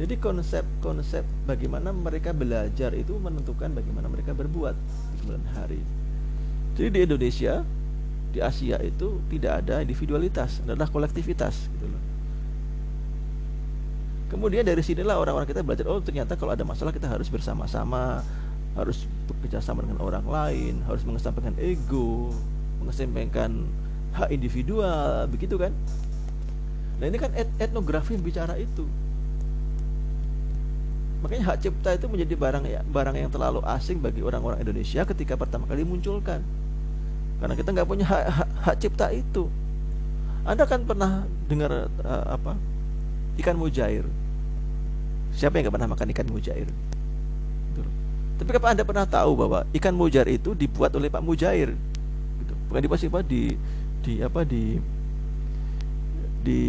Jadi 0.00 0.16
konsep-konsep 0.16 1.24
bagaimana 1.44 1.92
mereka 1.92 2.32
belajar 2.32 2.96
itu 2.96 3.16
menentukan 3.20 3.72
bagaimana 3.72 4.08
mereka 4.08 4.32
berbuat 4.32 4.76
di 4.76 5.14
kemudian 5.24 5.46
hari. 5.56 5.80
Jadi 6.76 6.88
di 6.88 7.00
Indonesia, 7.04 7.64
di 8.32 8.40
Asia 8.40 8.80
itu 8.80 9.20
tidak 9.28 9.64
ada 9.64 9.84
individualitas, 9.84 10.64
adalah 10.64 10.88
kolektivitas 10.88 11.68
gitu 11.76 11.88
loh. 11.88 12.02
Kemudian 14.30 14.62
dari 14.62 14.78
sinilah 14.78 15.18
orang-orang 15.18 15.50
kita 15.50 15.66
belajar 15.66 15.90
oh 15.90 15.98
ternyata 15.98 16.38
kalau 16.38 16.54
ada 16.54 16.62
masalah 16.62 16.94
kita 16.94 17.10
harus 17.10 17.26
bersama-sama, 17.26 18.22
harus 18.78 19.04
bekerja 19.26 19.58
sama 19.58 19.82
dengan 19.82 19.98
orang 19.98 20.22
lain, 20.22 20.78
harus 20.86 21.02
mengesampingkan 21.02 21.58
ego, 21.58 22.30
mengesampingkan 22.78 23.66
hak 24.14 24.30
individual, 24.30 25.26
begitu 25.26 25.58
kan? 25.58 25.74
Nah 27.02 27.10
ini 27.10 27.18
kan 27.18 27.34
et 27.34 27.50
etnografi 27.58 28.14
bicara 28.14 28.54
itu. 28.54 28.86
Makanya 31.20 31.52
hak 31.52 31.58
cipta 31.66 31.90
itu 31.98 32.06
menjadi 32.08 32.34
barang 32.38 32.64
ya, 32.64 32.80
barang 32.86 33.16
yang 33.18 33.28
terlalu 33.28 33.60
asing 33.66 34.00
bagi 34.00 34.24
orang-orang 34.24 34.62
Indonesia 34.62 35.04
ketika 35.04 35.36
pertama 35.36 35.68
kali 35.68 35.84
munculkan. 35.84 36.40
Karena 37.42 37.54
kita 37.58 37.68
nggak 37.72 37.88
punya 37.88 38.06
hak, 38.08 38.24
hak, 38.30 38.48
hak 38.62 38.76
cipta 38.80 39.06
itu. 39.12 39.50
Anda 40.46 40.64
kan 40.64 40.86
pernah 40.88 41.28
dengar 41.50 41.92
uh, 42.00 42.26
apa? 42.36 42.56
Ikan 43.36 43.56
mujair. 43.56 44.04
Siapa 45.40 45.56
yang 45.56 45.72
nggak 45.72 45.76
pernah 45.80 45.90
makan 45.96 46.12
ikan 46.12 46.28
mujair? 46.28 46.68
Tapi 48.40 48.56
apa 48.56 48.68
Anda 48.72 48.84
pernah 48.84 49.04
tahu 49.08 49.30
bahwa 49.36 49.64
ikan 49.72 49.92
mujair 49.96 50.28
itu 50.28 50.52
dibuat 50.52 50.92
oleh 50.96 51.12
Pak 51.12 51.20
Mujair? 51.20 51.76
Gitu. 52.40 52.54
Bukan 52.68 52.80
dibuat 52.80 53.00
apa 53.00 53.20
di 53.24 53.56
di 54.00 54.12
apa 54.20 54.40
di 54.48 54.80
di 56.40 56.60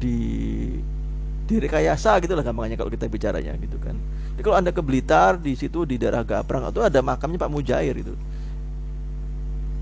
di 0.00 0.16
di 1.44 1.54
rekayasa 1.60 2.24
gitu 2.24 2.32
lah 2.32 2.40
gampangnya 2.40 2.80
kalau 2.80 2.88
kita 2.88 3.08
bicaranya 3.08 3.52
gitu 3.60 3.76
kan. 3.80 3.96
Jadi 4.36 4.42
kalau 4.44 4.56
Anda 4.56 4.72
ke 4.72 4.80
Blitar 4.80 5.36
di 5.36 5.52
situ 5.56 5.84
di 5.84 6.00
daerah 6.00 6.24
Gaprang 6.24 6.72
itu 6.72 6.80
ada 6.80 7.00
makamnya 7.04 7.40
Pak 7.40 7.52
Mujair 7.52 7.96
itu. 8.00 8.16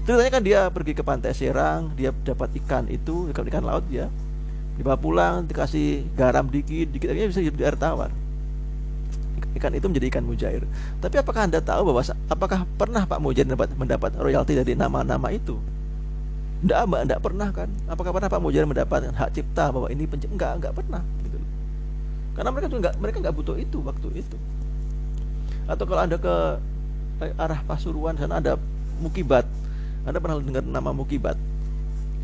Ceritanya 0.02 0.30
kan 0.35 0.42
dia 0.42 0.61
pergi 0.74 0.98
ke 0.98 1.06
pantai 1.06 1.30
Serang, 1.30 1.94
dia 1.94 2.11
dapat 2.11 2.50
ikan 2.58 2.90
itu, 2.90 3.30
ikan 3.30 3.46
ikan 3.46 3.62
laut 3.62 3.87
ya. 3.87 4.11
Dibawa 4.83 4.99
pulang, 4.99 5.47
dikasih 5.47 6.11
garam 6.18 6.51
dikit, 6.51 6.90
dikit 6.90 7.07
akhirnya 7.07 7.31
bisa 7.31 7.38
jadi 7.38 7.71
air 7.71 7.79
tawar 7.79 8.11
ikan 9.53 9.73
itu 9.77 9.87
menjadi 9.87 10.07
ikan 10.11 10.25
mujair. 10.25 10.62
Tapi 10.99 11.21
apakah 11.21 11.45
Anda 11.45 11.61
tahu 11.61 11.92
bahwa 11.92 12.03
apakah 12.27 12.64
pernah 12.81 13.05
Pak 13.05 13.21
Mujair 13.21 13.45
mendapat, 13.45 13.68
mendapat 13.77 14.11
royalti 14.16 14.57
dari 14.57 14.73
nama-nama 14.73 15.29
itu? 15.29 15.61
Tidak, 16.64 16.79
Mbak, 16.88 17.01
tidak 17.05 17.21
pernah 17.21 17.49
kan? 17.53 17.68
Apakah 17.87 18.11
pernah 18.16 18.31
Pak 18.33 18.40
Mujair 18.40 18.64
mendapatkan 18.64 19.12
hak 19.12 19.31
cipta 19.35 19.68
bahwa 19.68 19.92
ini 19.92 20.09
pencipta? 20.09 20.33
Enggak, 20.33 20.53
enggak 20.57 20.73
pernah 20.73 21.03
gitu. 21.27 21.38
Karena 22.33 22.49
mereka 22.49 22.66
tuh 22.73 22.79
enggak 22.81 22.95
mereka 22.97 23.16
enggak 23.21 23.35
butuh 23.37 23.57
itu 23.61 23.79
waktu 23.85 24.09
itu. 24.25 24.37
Atau 25.68 25.85
kalau 25.85 26.01
Anda 26.01 26.16
ke 26.16 26.35
arah 27.37 27.61
Pasuruan 27.68 28.16
sana 28.16 28.40
ada 28.40 28.57
Mukibat. 29.05 29.45
Anda 30.09 30.18
pernah 30.18 30.40
dengar 30.40 30.64
nama 30.64 30.90
Mukibat? 30.97 31.37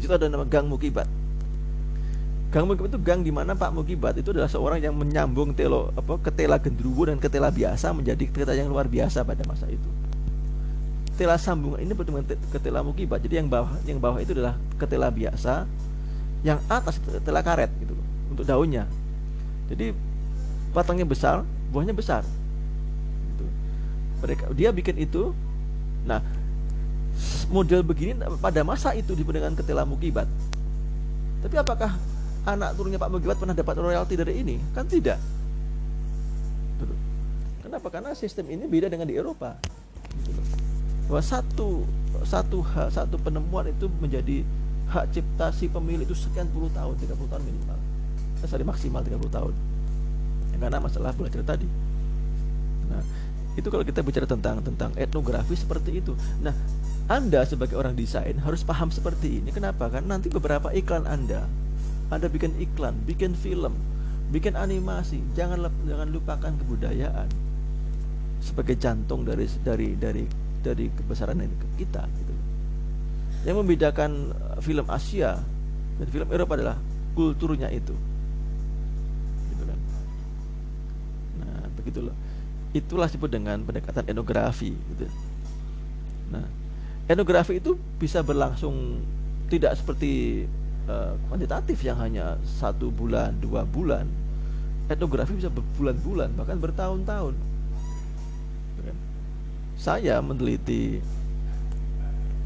Di 0.00 0.06
ada 0.06 0.30
nama 0.30 0.46
Gang 0.48 0.70
Mukibat 0.70 1.06
Gang 2.48 2.64
Mukibat 2.64 2.88
itu 2.88 3.00
gang 3.04 3.20
di 3.20 3.28
mana 3.28 3.52
Pak 3.52 3.76
Mukibat 3.76 4.16
itu 4.16 4.32
adalah 4.32 4.48
seorang 4.48 4.80
yang 4.80 4.96
menyambung 4.96 5.52
telo 5.52 5.92
apa 5.92 6.16
ketela 6.16 6.56
gendruwo 6.56 7.04
dan 7.04 7.20
ketela 7.20 7.52
biasa 7.52 7.92
menjadi 7.92 8.24
ketela 8.24 8.56
yang 8.56 8.72
luar 8.72 8.88
biasa 8.88 9.20
pada 9.20 9.44
masa 9.44 9.68
itu. 9.68 9.84
Ketela 11.12 11.36
sambungan 11.36 11.84
ini 11.84 11.92
bertemu 11.92 12.24
ketela 12.48 12.80
Mukibat. 12.80 13.20
Jadi 13.20 13.44
yang 13.44 13.52
bawah 13.52 13.76
yang 13.84 14.00
bawah 14.00 14.16
itu 14.24 14.32
adalah 14.32 14.56
ketela 14.80 15.12
biasa, 15.12 15.68
yang 16.40 16.56
atas 16.72 16.96
ketela 17.04 17.44
karet 17.44 17.68
gitu 17.84 17.92
untuk 18.32 18.48
daunnya. 18.48 18.88
Jadi 19.68 19.92
batangnya 20.72 21.04
besar, 21.04 21.44
buahnya 21.68 21.92
besar. 21.92 22.24
Gitu. 23.28 23.44
Mereka 24.24 24.44
dia 24.56 24.72
bikin 24.72 24.96
itu. 24.96 25.36
Nah, 26.08 26.24
model 27.52 27.84
begini 27.84 28.16
pada 28.40 28.64
masa 28.64 28.96
itu 28.96 29.12
digunakan 29.12 29.52
ketela 29.52 29.84
Mukibat. 29.84 30.24
Tapi 31.44 31.60
apakah 31.60 31.92
anak 32.56 32.74
turunnya 32.78 32.96
Pak 32.96 33.10
Mugiwat 33.12 33.36
pernah 33.36 33.52
dapat 33.52 33.74
royalti 33.76 34.14
dari 34.16 34.40
ini? 34.40 34.56
Kan 34.72 34.88
tidak. 34.88 35.20
Kenapa? 37.68 37.92
Karena 37.92 38.16
sistem 38.16 38.48
ini 38.48 38.64
beda 38.64 38.88
dengan 38.88 39.04
di 39.04 39.12
Eropa. 39.12 39.60
Bahwa 41.04 41.20
satu 41.20 41.84
satu 42.24 42.64
hak, 42.64 42.96
satu 42.96 43.20
penemuan 43.20 43.68
itu 43.68 43.92
menjadi 44.00 44.40
hak 44.88 45.12
cipta 45.12 45.52
si 45.52 45.68
pemilik 45.68 46.08
itu 46.08 46.16
sekian 46.16 46.48
puluh 46.48 46.72
tahun, 46.72 46.96
30 46.96 47.28
tahun 47.28 47.42
minimal. 47.44 47.78
Sorry, 48.48 48.64
maksimal 48.64 49.04
30 49.04 49.20
tahun. 49.28 49.52
Yang 50.56 50.60
karena 50.64 50.78
masalah 50.80 51.12
belajar 51.12 51.44
tadi. 51.44 51.68
Nah, 52.88 53.04
itu 53.60 53.68
kalau 53.68 53.84
kita 53.84 54.00
bicara 54.00 54.24
tentang 54.24 54.64
tentang 54.64 54.90
etnografi 54.96 55.52
seperti 55.52 56.00
itu. 56.00 56.16
Nah, 56.40 56.56
Anda 57.04 57.44
sebagai 57.44 57.76
orang 57.76 57.92
desain 57.92 58.40
harus 58.40 58.64
paham 58.64 58.88
seperti 58.88 59.44
ini. 59.44 59.52
Kenapa? 59.52 59.92
Karena 59.92 60.16
nanti 60.16 60.32
beberapa 60.32 60.72
iklan 60.72 61.04
Anda 61.04 61.44
anda 62.08 62.26
bikin 62.32 62.56
iklan, 62.56 62.96
bikin 63.04 63.36
film, 63.36 63.76
bikin 64.32 64.56
animasi 64.56 65.20
jangan 65.36 65.68
jangan 65.84 66.08
lupakan 66.08 66.52
kebudayaan. 66.64 67.28
Sebagai 68.40 68.80
jantung 68.80 69.28
dari 69.28 69.44
dari 69.60 69.92
dari 69.98 70.24
dari 70.64 70.88
kebesaran 70.88 71.44
kita 71.76 72.02
gitu. 72.06 72.34
Yang 73.44 73.56
membedakan 73.60 74.10
uh, 74.32 74.58
film 74.64 74.86
Asia 74.88 75.36
dan 76.00 76.06
film 76.08 76.28
Eropa 76.32 76.56
adalah 76.56 76.76
kulturnya 77.12 77.68
itu. 77.68 77.92
Gitu 79.52 79.62
kan. 79.68 79.78
Nah 81.44 81.60
begitulah. 81.76 82.16
Itulah 82.72 83.06
disebut 83.08 83.30
dengan 83.32 83.60
pendekatan 83.64 84.08
etnografi 84.08 84.72
gitu. 84.72 85.04
Nah 86.32 86.46
etnografi 87.04 87.60
itu 87.60 87.76
bisa 88.00 88.24
berlangsung 88.24 89.02
tidak 89.48 89.76
seperti 89.80 90.44
uh, 90.88 91.14
kuantitatif 91.28 91.84
yang 91.84 92.00
hanya 92.00 92.40
satu 92.42 92.88
bulan 92.88 93.36
dua 93.38 93.62
bulan 93.68 94.08
etnografi 94.88 95.36
bisa 95.36 95.52
berbulan-bulan 95.52 96.32
bahkan 96.34 96.56
bertahun-tahun. 96.56 97.36
Saya 99.78 100.18
meneliti 100.18 100.98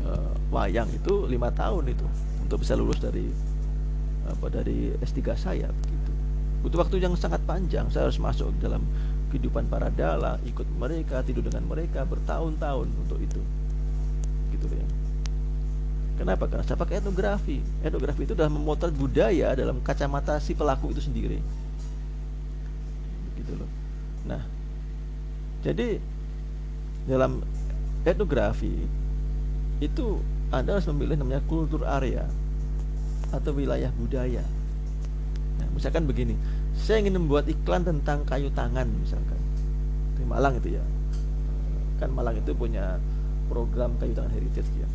uh, 0.05 0.35
wayang 0.53 0.91
itu 0.93 1.25
lima 1.31 1.49
tahun 1.49 1.97
itu 1.97 2.05
untuk 2.45 2.61
bisa 2.61 2.77
lulus 2.77 3.01
dari 3.01 3.25
apa 4.29 4.47
dari 4.53 4.93
S3 5.01 5.19
saya 5.39 5.71
begitu. 5.73 6.11
Butuh 6.63 6.79
waktu 6.85 7.03
yang 7.03 7.17
sangat 7.17 7.41
panjang. 7.49 7.89
Saya 7.89 8.07
harus 8.07 8.21
masuk 8.21 8.53
dalam 8.61 8.85
kehidupan 9.33 9.67
para 9.67 9.89
dalang 9.89 10.37
ikut 10.45 10.69
mereka 10.77 11.25
tidur 11.25 11.49
dengan 11.49 11.65
mereka 11.65 12.05
bertahun-tahun 12.05 12.87
untuk 13.07 13.19
itu. 13.19 13.41
ya 13.41 13.62
kenapa? 16.23 16.47
Karena 16.47 16.63
saya 16.63 16.79
pakai 16.79 17.03
etnografi. 17.03 17.59
Etnografi 17.83 18.23
itu 18.23 18.33
adalah 18.39 18.53
memotret 18.55 18.95
budaya 18.95 19.53
dalam 19.59 19.83
kacamata 19.83 20.39
si 20.39 20.55
pelaku 20.55 20.95
itu 20.95 21.03
sendiri. 21.03 21.43
Gitu 23.35 23.53
loh. 23.59 23.71
Nah 24.31 24.43
jadi 25.63 26.03
dalam 27.07 27.43
etnografi 28.03 28.75
itu 29.79 30.19
Anda 30.51 30.79
harus 30.79 30.87
memilih 30.91 31.19
namanya 31.19 31.43
kultur 31.47 31.83
area 31.87 32.27
atau 33.31 33.55
wilayah 33.57 33.89
budaya. 33.97 34.45
Nah, 35.59 35.67
misalkan 35.73 36.05
begini, 36.05 36.37
saya 36.77 37.01
ingin 37.01 37.17
membuat 37.17 37.49
iklan 37.49 37.83
tentang 37.87 38.23
kayu 38.29 38.53
tangan 38.53 38.85
misalkan. 39.01 39.41
Di 40.19 40.25
Malang 40.29 40.61
itu 40.61 40.77
ya, 40.77 40.85
kan 41.99 42.13
Malang 42.13 42.37
itu 42.37 42.53
punya 42.53 43.01
program 43.49 43.97
kayu 43.97 44.13
tangan 44.13 44.35
heritage 44.35 44.69
ya, 44.77 44.87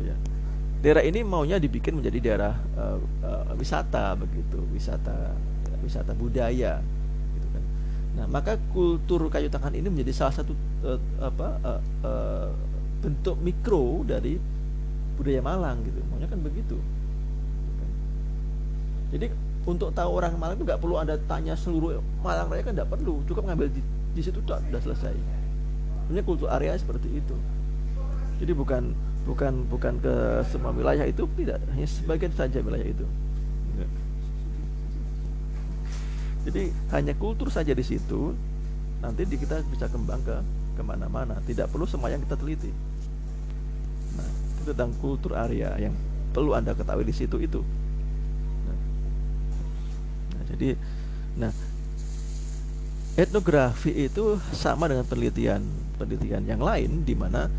gitu 0.00 0.08
ya. 0.08 0.16
Daerah 0.80 1.04
ini 1.04 1.20
maunya 1.20 1.60
dibikin 1.60 2.00
menjadi 2.00 2.18
daerah 2.24 2.56
uh, 2.72 2.96
uh, 3.20 3.52
wisata 3.60 4.16
begitu, 4.16 4.64
wisata 4.72 5.36
wisata 5.84 6.16
budaya 6.16 6.80
Nah, 8.10 8.26
maka 8.26 8.58
kultur 8.74 9.30
kayu 9.30 9.46
tangan 9.46 9.70
ini 9.70 9.86
menjadi 9.86 10.10
salah 10.10 10.34
satu 10.42 10.52
uh, 10.82 10.98
apa 11.22 11.48
uh, 11.62 11.80
uh, 12.02 12.48
bentuk 13.00 13.38
mikro 13.38 14.02
dari 14.02 14.36
budaya 15.14 15.40
Malang 15.40 15.80
gitu. 15.86 16.00
Maunya 16.10 16.26
kan 16.26 16.40
begitu. 16.42 16.76
Jadi 19.14 19.30
untuk 19.66 19.94
tahu 19.94 20.10
orang 20.10 20.34
Malang 20.38 20.58
itu 20.58 20.66
nggak 20.66 20.80
perlu 20.82 20.98
ada 20.98 21.14
tanya 21.30 21.54
seluruh 21.54 22.02
Malang 22.22 22.50
Raya 22.50 22.62
kan 22.66 22.74
nggak 22.74 22.90
perlu, 22.90 23.22
cukup 23.26 23.46
ngambil 23.46 23.70
di, 23.70 23.82
di 24.12 24.22
situ 24.22 24.42
sudah 24.42 24.60
selesai. 24.82 25.14
Sebenarnya 26.06 26.24
kultur 26.26 26.50
area 26.50 26.74
seperti 26.74 27.08
itu. 27.14 27.36
Jadi 28.42 28.52
bukan 28.52 28.90
bukan 29.24 29.68
bukan 29.68 29.94
ke 30.00 30.14
semua 30.48 30.72
wilayah 30.72 31.04
itu 31.04 31.28
tidak 31.36 31.60
hanya 31.72 31.88
sebagian 31.88 32.32
saja 32.34 32.58
wilayah 32.60 32.88
itu. 32.88 33.06
Jadi 36.40 36.72
hanya 36.96 37.12
kultur 37.20 37.52
saja 37.52 37.76
di 37.76 37.84
situ, 37.84 38.32
nanti 39.04 39.28
kita 39.28 39.60
bisa 39.68 39.92
kembang 39.92 40.24
ke 40.24 40.36
ke 40.72 40.82
mana-mana. 40.82 41.36
Tidak 41.44 41.68
perlu 41.68 41.84
semua 41.84 42.08
yang 42.08 42.24
kita 42.24 42.36
teliti. 42.40 42.72
Nah, 44.16 44.30
itu 44.56 44.72
tentang 44.72 44.96
kultur 45.04 45.36
area 45.36 45.76
yang 45.76 45.92
perlu 46.32 46.56
anda 46.56 46.72
ketahui 46.72 47.04
di 47.04 47.12
situ 47.12 47.36
itu. 47.36 47.60
Nah, 48.64 48.78
nah 50.32 50.42
jadi, 50.48 50.68
nah 51.36 51.52
etnografi 53.20 53.92
itu 53.92 54.40
sama 54.56 54.88
dengan 54.88 55.04
penelitian 55.04 55.60
penelitian 56.00 56.42
yang 56.48 56.62
lain 56.64 57.04
di 57.04 57.12
mana 57.12 57.52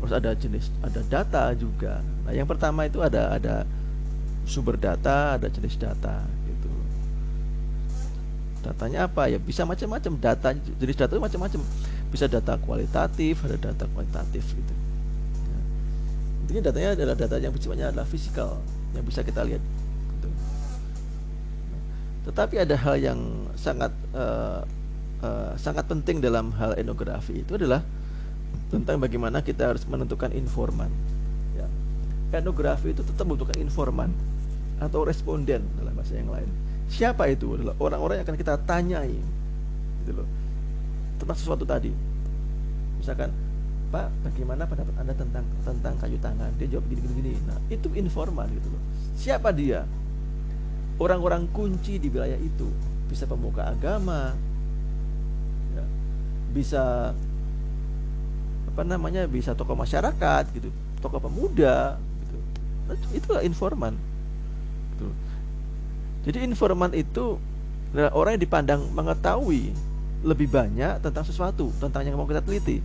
harus 0.00 0.14
ada 0.16 0.32
jenis 0.32 0.72
ada 0.80 1.00
data 1.04 1.52
juga. 1.52 2.00
Nah, 2.24 2.32
yang 2.32 2.48
pertama 2.48 2.88
itu 2.88 3.04
ada 3.04 3.36
ada 3.36 3.68
sumber 4.48 4.80
data, 4.80 5.36
ada 5.36 5.46
jenis 5.46 5.76
data. 5.76 6.24
Datanya 8.60 9.08
apa 9.08 9.24
ya? 9.28 9.40
Bisa 9.40 9.64
macam-macam. 9.64 10.20
Data 10.20 10.52
jenis 10.52 10.96
data 10.96 11.16
itu 11.16 11.22
macam-macam. 11.22 11.60
Bisa 12.12 12.28
data 12.28 12.60
kualitatif, 12.60 13.40
ada 13.46 13.56
data 13.56 13.88
kuantitatif 13.96 14.44
gitu. 14.52 14.74
Ya. 15.48 15.60
Intinya 16.44 16.62
datanya 16.68 16.90
adalah 16.92 17.14
data 17.16 17.36
yang 17.40 17.52
sifatnya 17.56 17.88
adalah 17.88 18.04
fisikal 18.04 18.60
yang 18.92 19.04
bisa 19.06 19.24
kita 19.24 19.40
lihat. 19.48 19.62
Gitu. 20.16 20.28
Nah, 21.72 21.82
tetapi 22.28 22.54
ada 22.60 22.76
hal 22.76 22.96
yang 23.00 23.20
sangat 23.56 23.92
uh, 24.12 24.60
uh, 25.24 25.52
sangat 25.56 25.88
penting 25.88 26.20
dalam 26.20 26.52
hal 26.60 26.76
etnografi 26.76 27.40
itu 27.40 27.56
adalah 27.56 27.80
tentang 28.70 29.02
bagaimana 29.02 29.42
kita 29.42 29.74
harus 29.74 29.82
menentukan 29.86 30.30
informan. 30.32 30.90
Ya. 31.58 31.66
Etnografi 32.30 32.94
itu 32.94 33.02
tetap 33.02 33.26
membutuhkan 33.26 33.58
informan 33.58 34.14
atau 34.78 35.04
responden 35.04 35.66
dalam 35.76 35.92
bahasa 35.92 36.16
yang 36.16 36.32
lain 36.32 36.48
Siapa 36.90 37.30
itu? 37.30 37.54
Adalah 37.54 37.78
orang-orang 37.78 38.14
yang 38.20 38.26
akan 38.26 38.36
kita 38.36 38.54
tanyai. 38.66 39.14
Gitu 40.02 40.10
loh. 40.10 40.26
Tentang 41.22 41.38
sesuatu 41.38 41.62
tadi. 41.62 41.94
Misalkan, 42.98 43.30
Pak, 43.94 44.10
bagaimana 44.26 44.66
pendapat 44.66 44.94
Anda 44.98 45.14
tentang 45.14 45.46
tentang 45.62 45.94
kayu 46.02 46.18
tangan? 46.18 46.50
Dia 46.58 46.66
jawab 46.76 46.90
gini-gini. 46.90 47.38
Nah, 47.46 47.62
itu 47.70 47.86
informan 47.94 48.50
gitu 48.58 48.74
loh. 48.74 48.82
Siapa 49.14 49.54
dia? 49.54 49.86
Orang-orang 50.98 51.46
kunci 51.54 52.02
di 52.02 52.10
wilayah 52.10 52.36
itu. 52.36 52.66
Bisa 53.06 53.26
pemuka 53.26 53.66
agama, 53.70 54.34
ya. 55.74 55.82
bisa 56.54 57.10
apa 58.80 58.88
namanya 58.88 59.28
bisa 59.28 59.52
tokoh 59.52 59.76
masyarakat 59.76 60.44
gitu 60.56 60.72
tokoh 61.04 61.20
pemuda 61.20 62.00
gitu 62.24 62.38
itulah 63.12 63.44
informan 63.44 63.92
gitu 64.96 65.12
jadi 66.24 66.48
informan 66.48 66.92
itu 66.96 67.36
adalah 67.90 68.12
orang 68.14 68.32
yang 68.36 68.44
dipandang 68.44 68.80
mengetahui 68.92 69.72
lebih 70.20 70.52
banyak 70.52 71.00
tentang 71.00 71.24
sesuatu, 71.24 71.72
tentang 71.80 72.04
yang 72.04 72.20
mau 72.20 72.28
kita 72.28 72.44
teliti. 72.44 72.84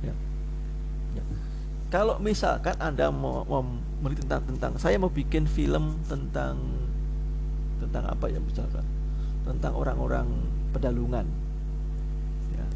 Ya. 0.00 0.14
Ya. 1.18 1.24
Kalau 1.90 2.22
misalkan 2.22 2.78
Anda 2.78 3.10
mau, 3.10 3.42
mau 3.42 3.66
meneliti 3.98 4.22
tentang, 4.24 4.46
tentang 4.46 4.72
saya 4.78 4.94
mau 4.96 5.10
bikin 5.10 5.50
film 5.50 5.98
tentang 6.06 6.58
tentang 7.82 8.06
apa 8.06 8.30
ya 8.30 8.38
misalkan 8.38 8.86
tentang 9.42 9.74
orang-orang 9.74 10.26
pedalungan. 10.70 11.26
Ya. 12.54 12.66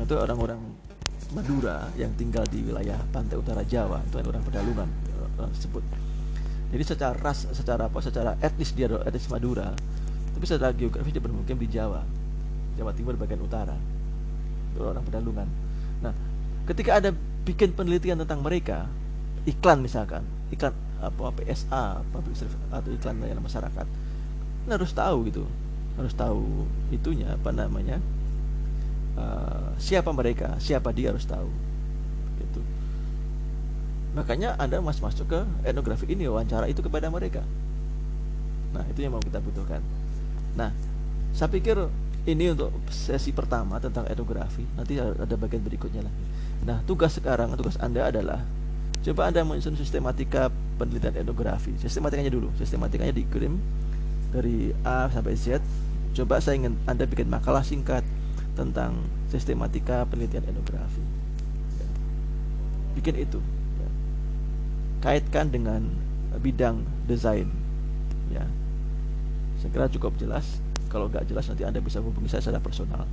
Itu 0.00 0.16
orang-orang 0.16 0.63
Madura 1.34 1.90
yang 1.98 2.14
tinggal 2.14 2.46
di 2.46 2.62
wilayah 2.62 2.96
pantai 3.10 3.34
utara 3.34 3.66
Jawa. 3.66 3.98
Itu 4.06 4.22
orang 4.22 4.46
pedalungan 4.46 4.88
orang 5.34 5.50
tersebut. 5.50 5.82
Jadi 6.70 6.84
secara 6.86 7.14
ras 7.18 7.50
secara 7.50 7.90
apa 7.90 7.98
secara 7.98 8.38
etnis 8.38 8.70
dia 8.74 8.86
adalah 8.86 9.06
etnis 9.06 9.26
Madura 9.30 9.74
tapi 10.34 10.44
secara 10.50 10.74
geografis 10.74 11.10
dia 11.10 11.22
bermukim 11.22 11.58
di 11.58 11.68
Jawa. 11.70 12.02
Jawa 12.78 12.90
Timur 12.94 13.18
bagian 13.18 13.42
utara. 13.42 13.74
Itu 14.74 14.82
orang 14.82 15.02
pedalungan 15.02 15.48
nah 16.02 16.14
ketika 16.66 17.00
ada 17.00 17.10
bikin 17.46 17.72
penelitian 17.72 18.20
tentang 18.20 18.42
mereka 18.42 18.90
iklan 19.46 19.80
misalkan 19.80 20.26
iklan 20.52 20.74
apa 21.00 21.32
PSA 21.40 22.00
public 22.12 22.34
service 22.34 22.58
atau 22.72 22.90
iklan 22.92 23.20
layanan 23.20 23.44
masyarakat 23.44 23.86
harus 24.64 24.92
tahu 24.96 25.28
gitu. 25.28 25.44
Harus 25.94 26.14
tahu 26.16 26.66
itunya 26.90 27.30
apa 27.38 27.54
namanya 27.54 28.02
uh, 29.18 29.74
siapa 29.78 30.10
mereka 30.10 30.56
siapa 30.58 30.90
dia 30.90 31.10
harus 31.10 31.26
tahu 31.26 31.50
Makanya 34.14 34.54
Anda 34.62 34.78
masih 34.78 35.02
masuk 35.02 35.26
ke 35.26 35.40
etnografi 35.66 36.06
ini 36.06 36.30
wawancara 36.30 36.70
itu 36.70 36.80
kepada 36.86 37.10
mereka. 37.10 37.42
Nah, 38.70 38.86
itu 38.86 39.02
yang 39.02 39.18
mau 39.18 39.22
kita 39.22 39.42
butuhkan. 39.42 39.82
Nah, 40.54 40.70
saya 41.34 41.50
pikir 41.50 41.74
ini 42.30 42.54
untuk 42.54 42.70
sesi 42.94 43.34
pertama 43.34 43.82
tentang 43.82 44.06
etnografi. 44.06 44.62
Nanti 44.78 45.02
ada 45.02 45.34
bagian 45.34 45.66
berikutnya 45.66 46.06
lagi. 46.06 46.24
Nah, 46.62 46.78
tugas 46.86 47.18
sekarang, 47.18 47.58
tugas 47.58 47.74
Anda 47.82 48.06
adalah 48.06 48.46
coba 49.02 49.34
Anda 49.34 49.42
menyusun 49.42 49.74
sistematika 49.74 50.46
penelitian 50.78 51.18
etnografi. 51.18 51.74
Sistematikanya 51.82 52.30
dulu. 52.30 52.54
Sistematikanya 52.54 53.10
dikirim 53.10 53.58
dari 54.30 54.70
A 54.86 55.10
sampai 55.10 55.34
Z. 55.34 55.58
Coba 56.14 56.38
saya 56.38 56.62
ingin 56.62 56.78
Anda 56.86 57.02
bikin 57.02 57.26
makalah 57.26 57.66
singkat 57.66 58.06
tentang 58.54 59.02
sistematika 59.28 60.06
penelitian 60.06 60.46
etnografi. 60.46 61.02
Ya. 61.78 61.88
Bikin 62.94 63.16
itu 63.18 63.42
kaitkan 65.04 65.52
dengan 65.52 65.84
bidang 66.40 66.80
desain 67.04 67.46
ya. 68.32 68.48
Saya 69.60 69.70
kira 69.70 69.86
cukup 69.92 70.16
jelas. 70.16 70.64
Kalau 70.88 71.10
nggak 71.10 71.28
jelas 71.28 71.44
nanti 71.50 71.66
anda 71.66 71.82
bisa 71.82 72.00
hubungi 72.00 72.30
saya 72.30 72.40
secara 72.40 72.62
personal. 72.64 73.04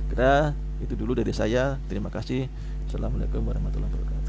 Saya 0.00 0.06
kira 0.08 0.32
itu 0.80 0.94
dulu 0.96 1.12
dari 1.12 1.36
saya. 1.36 1.76
Terima 1.90 2.08
kasih. 2.08 2.48
Assalamualaikum 2.88 3.44
warahmatullahi 3.44 3.92
wabarakatuh 3.92 4.23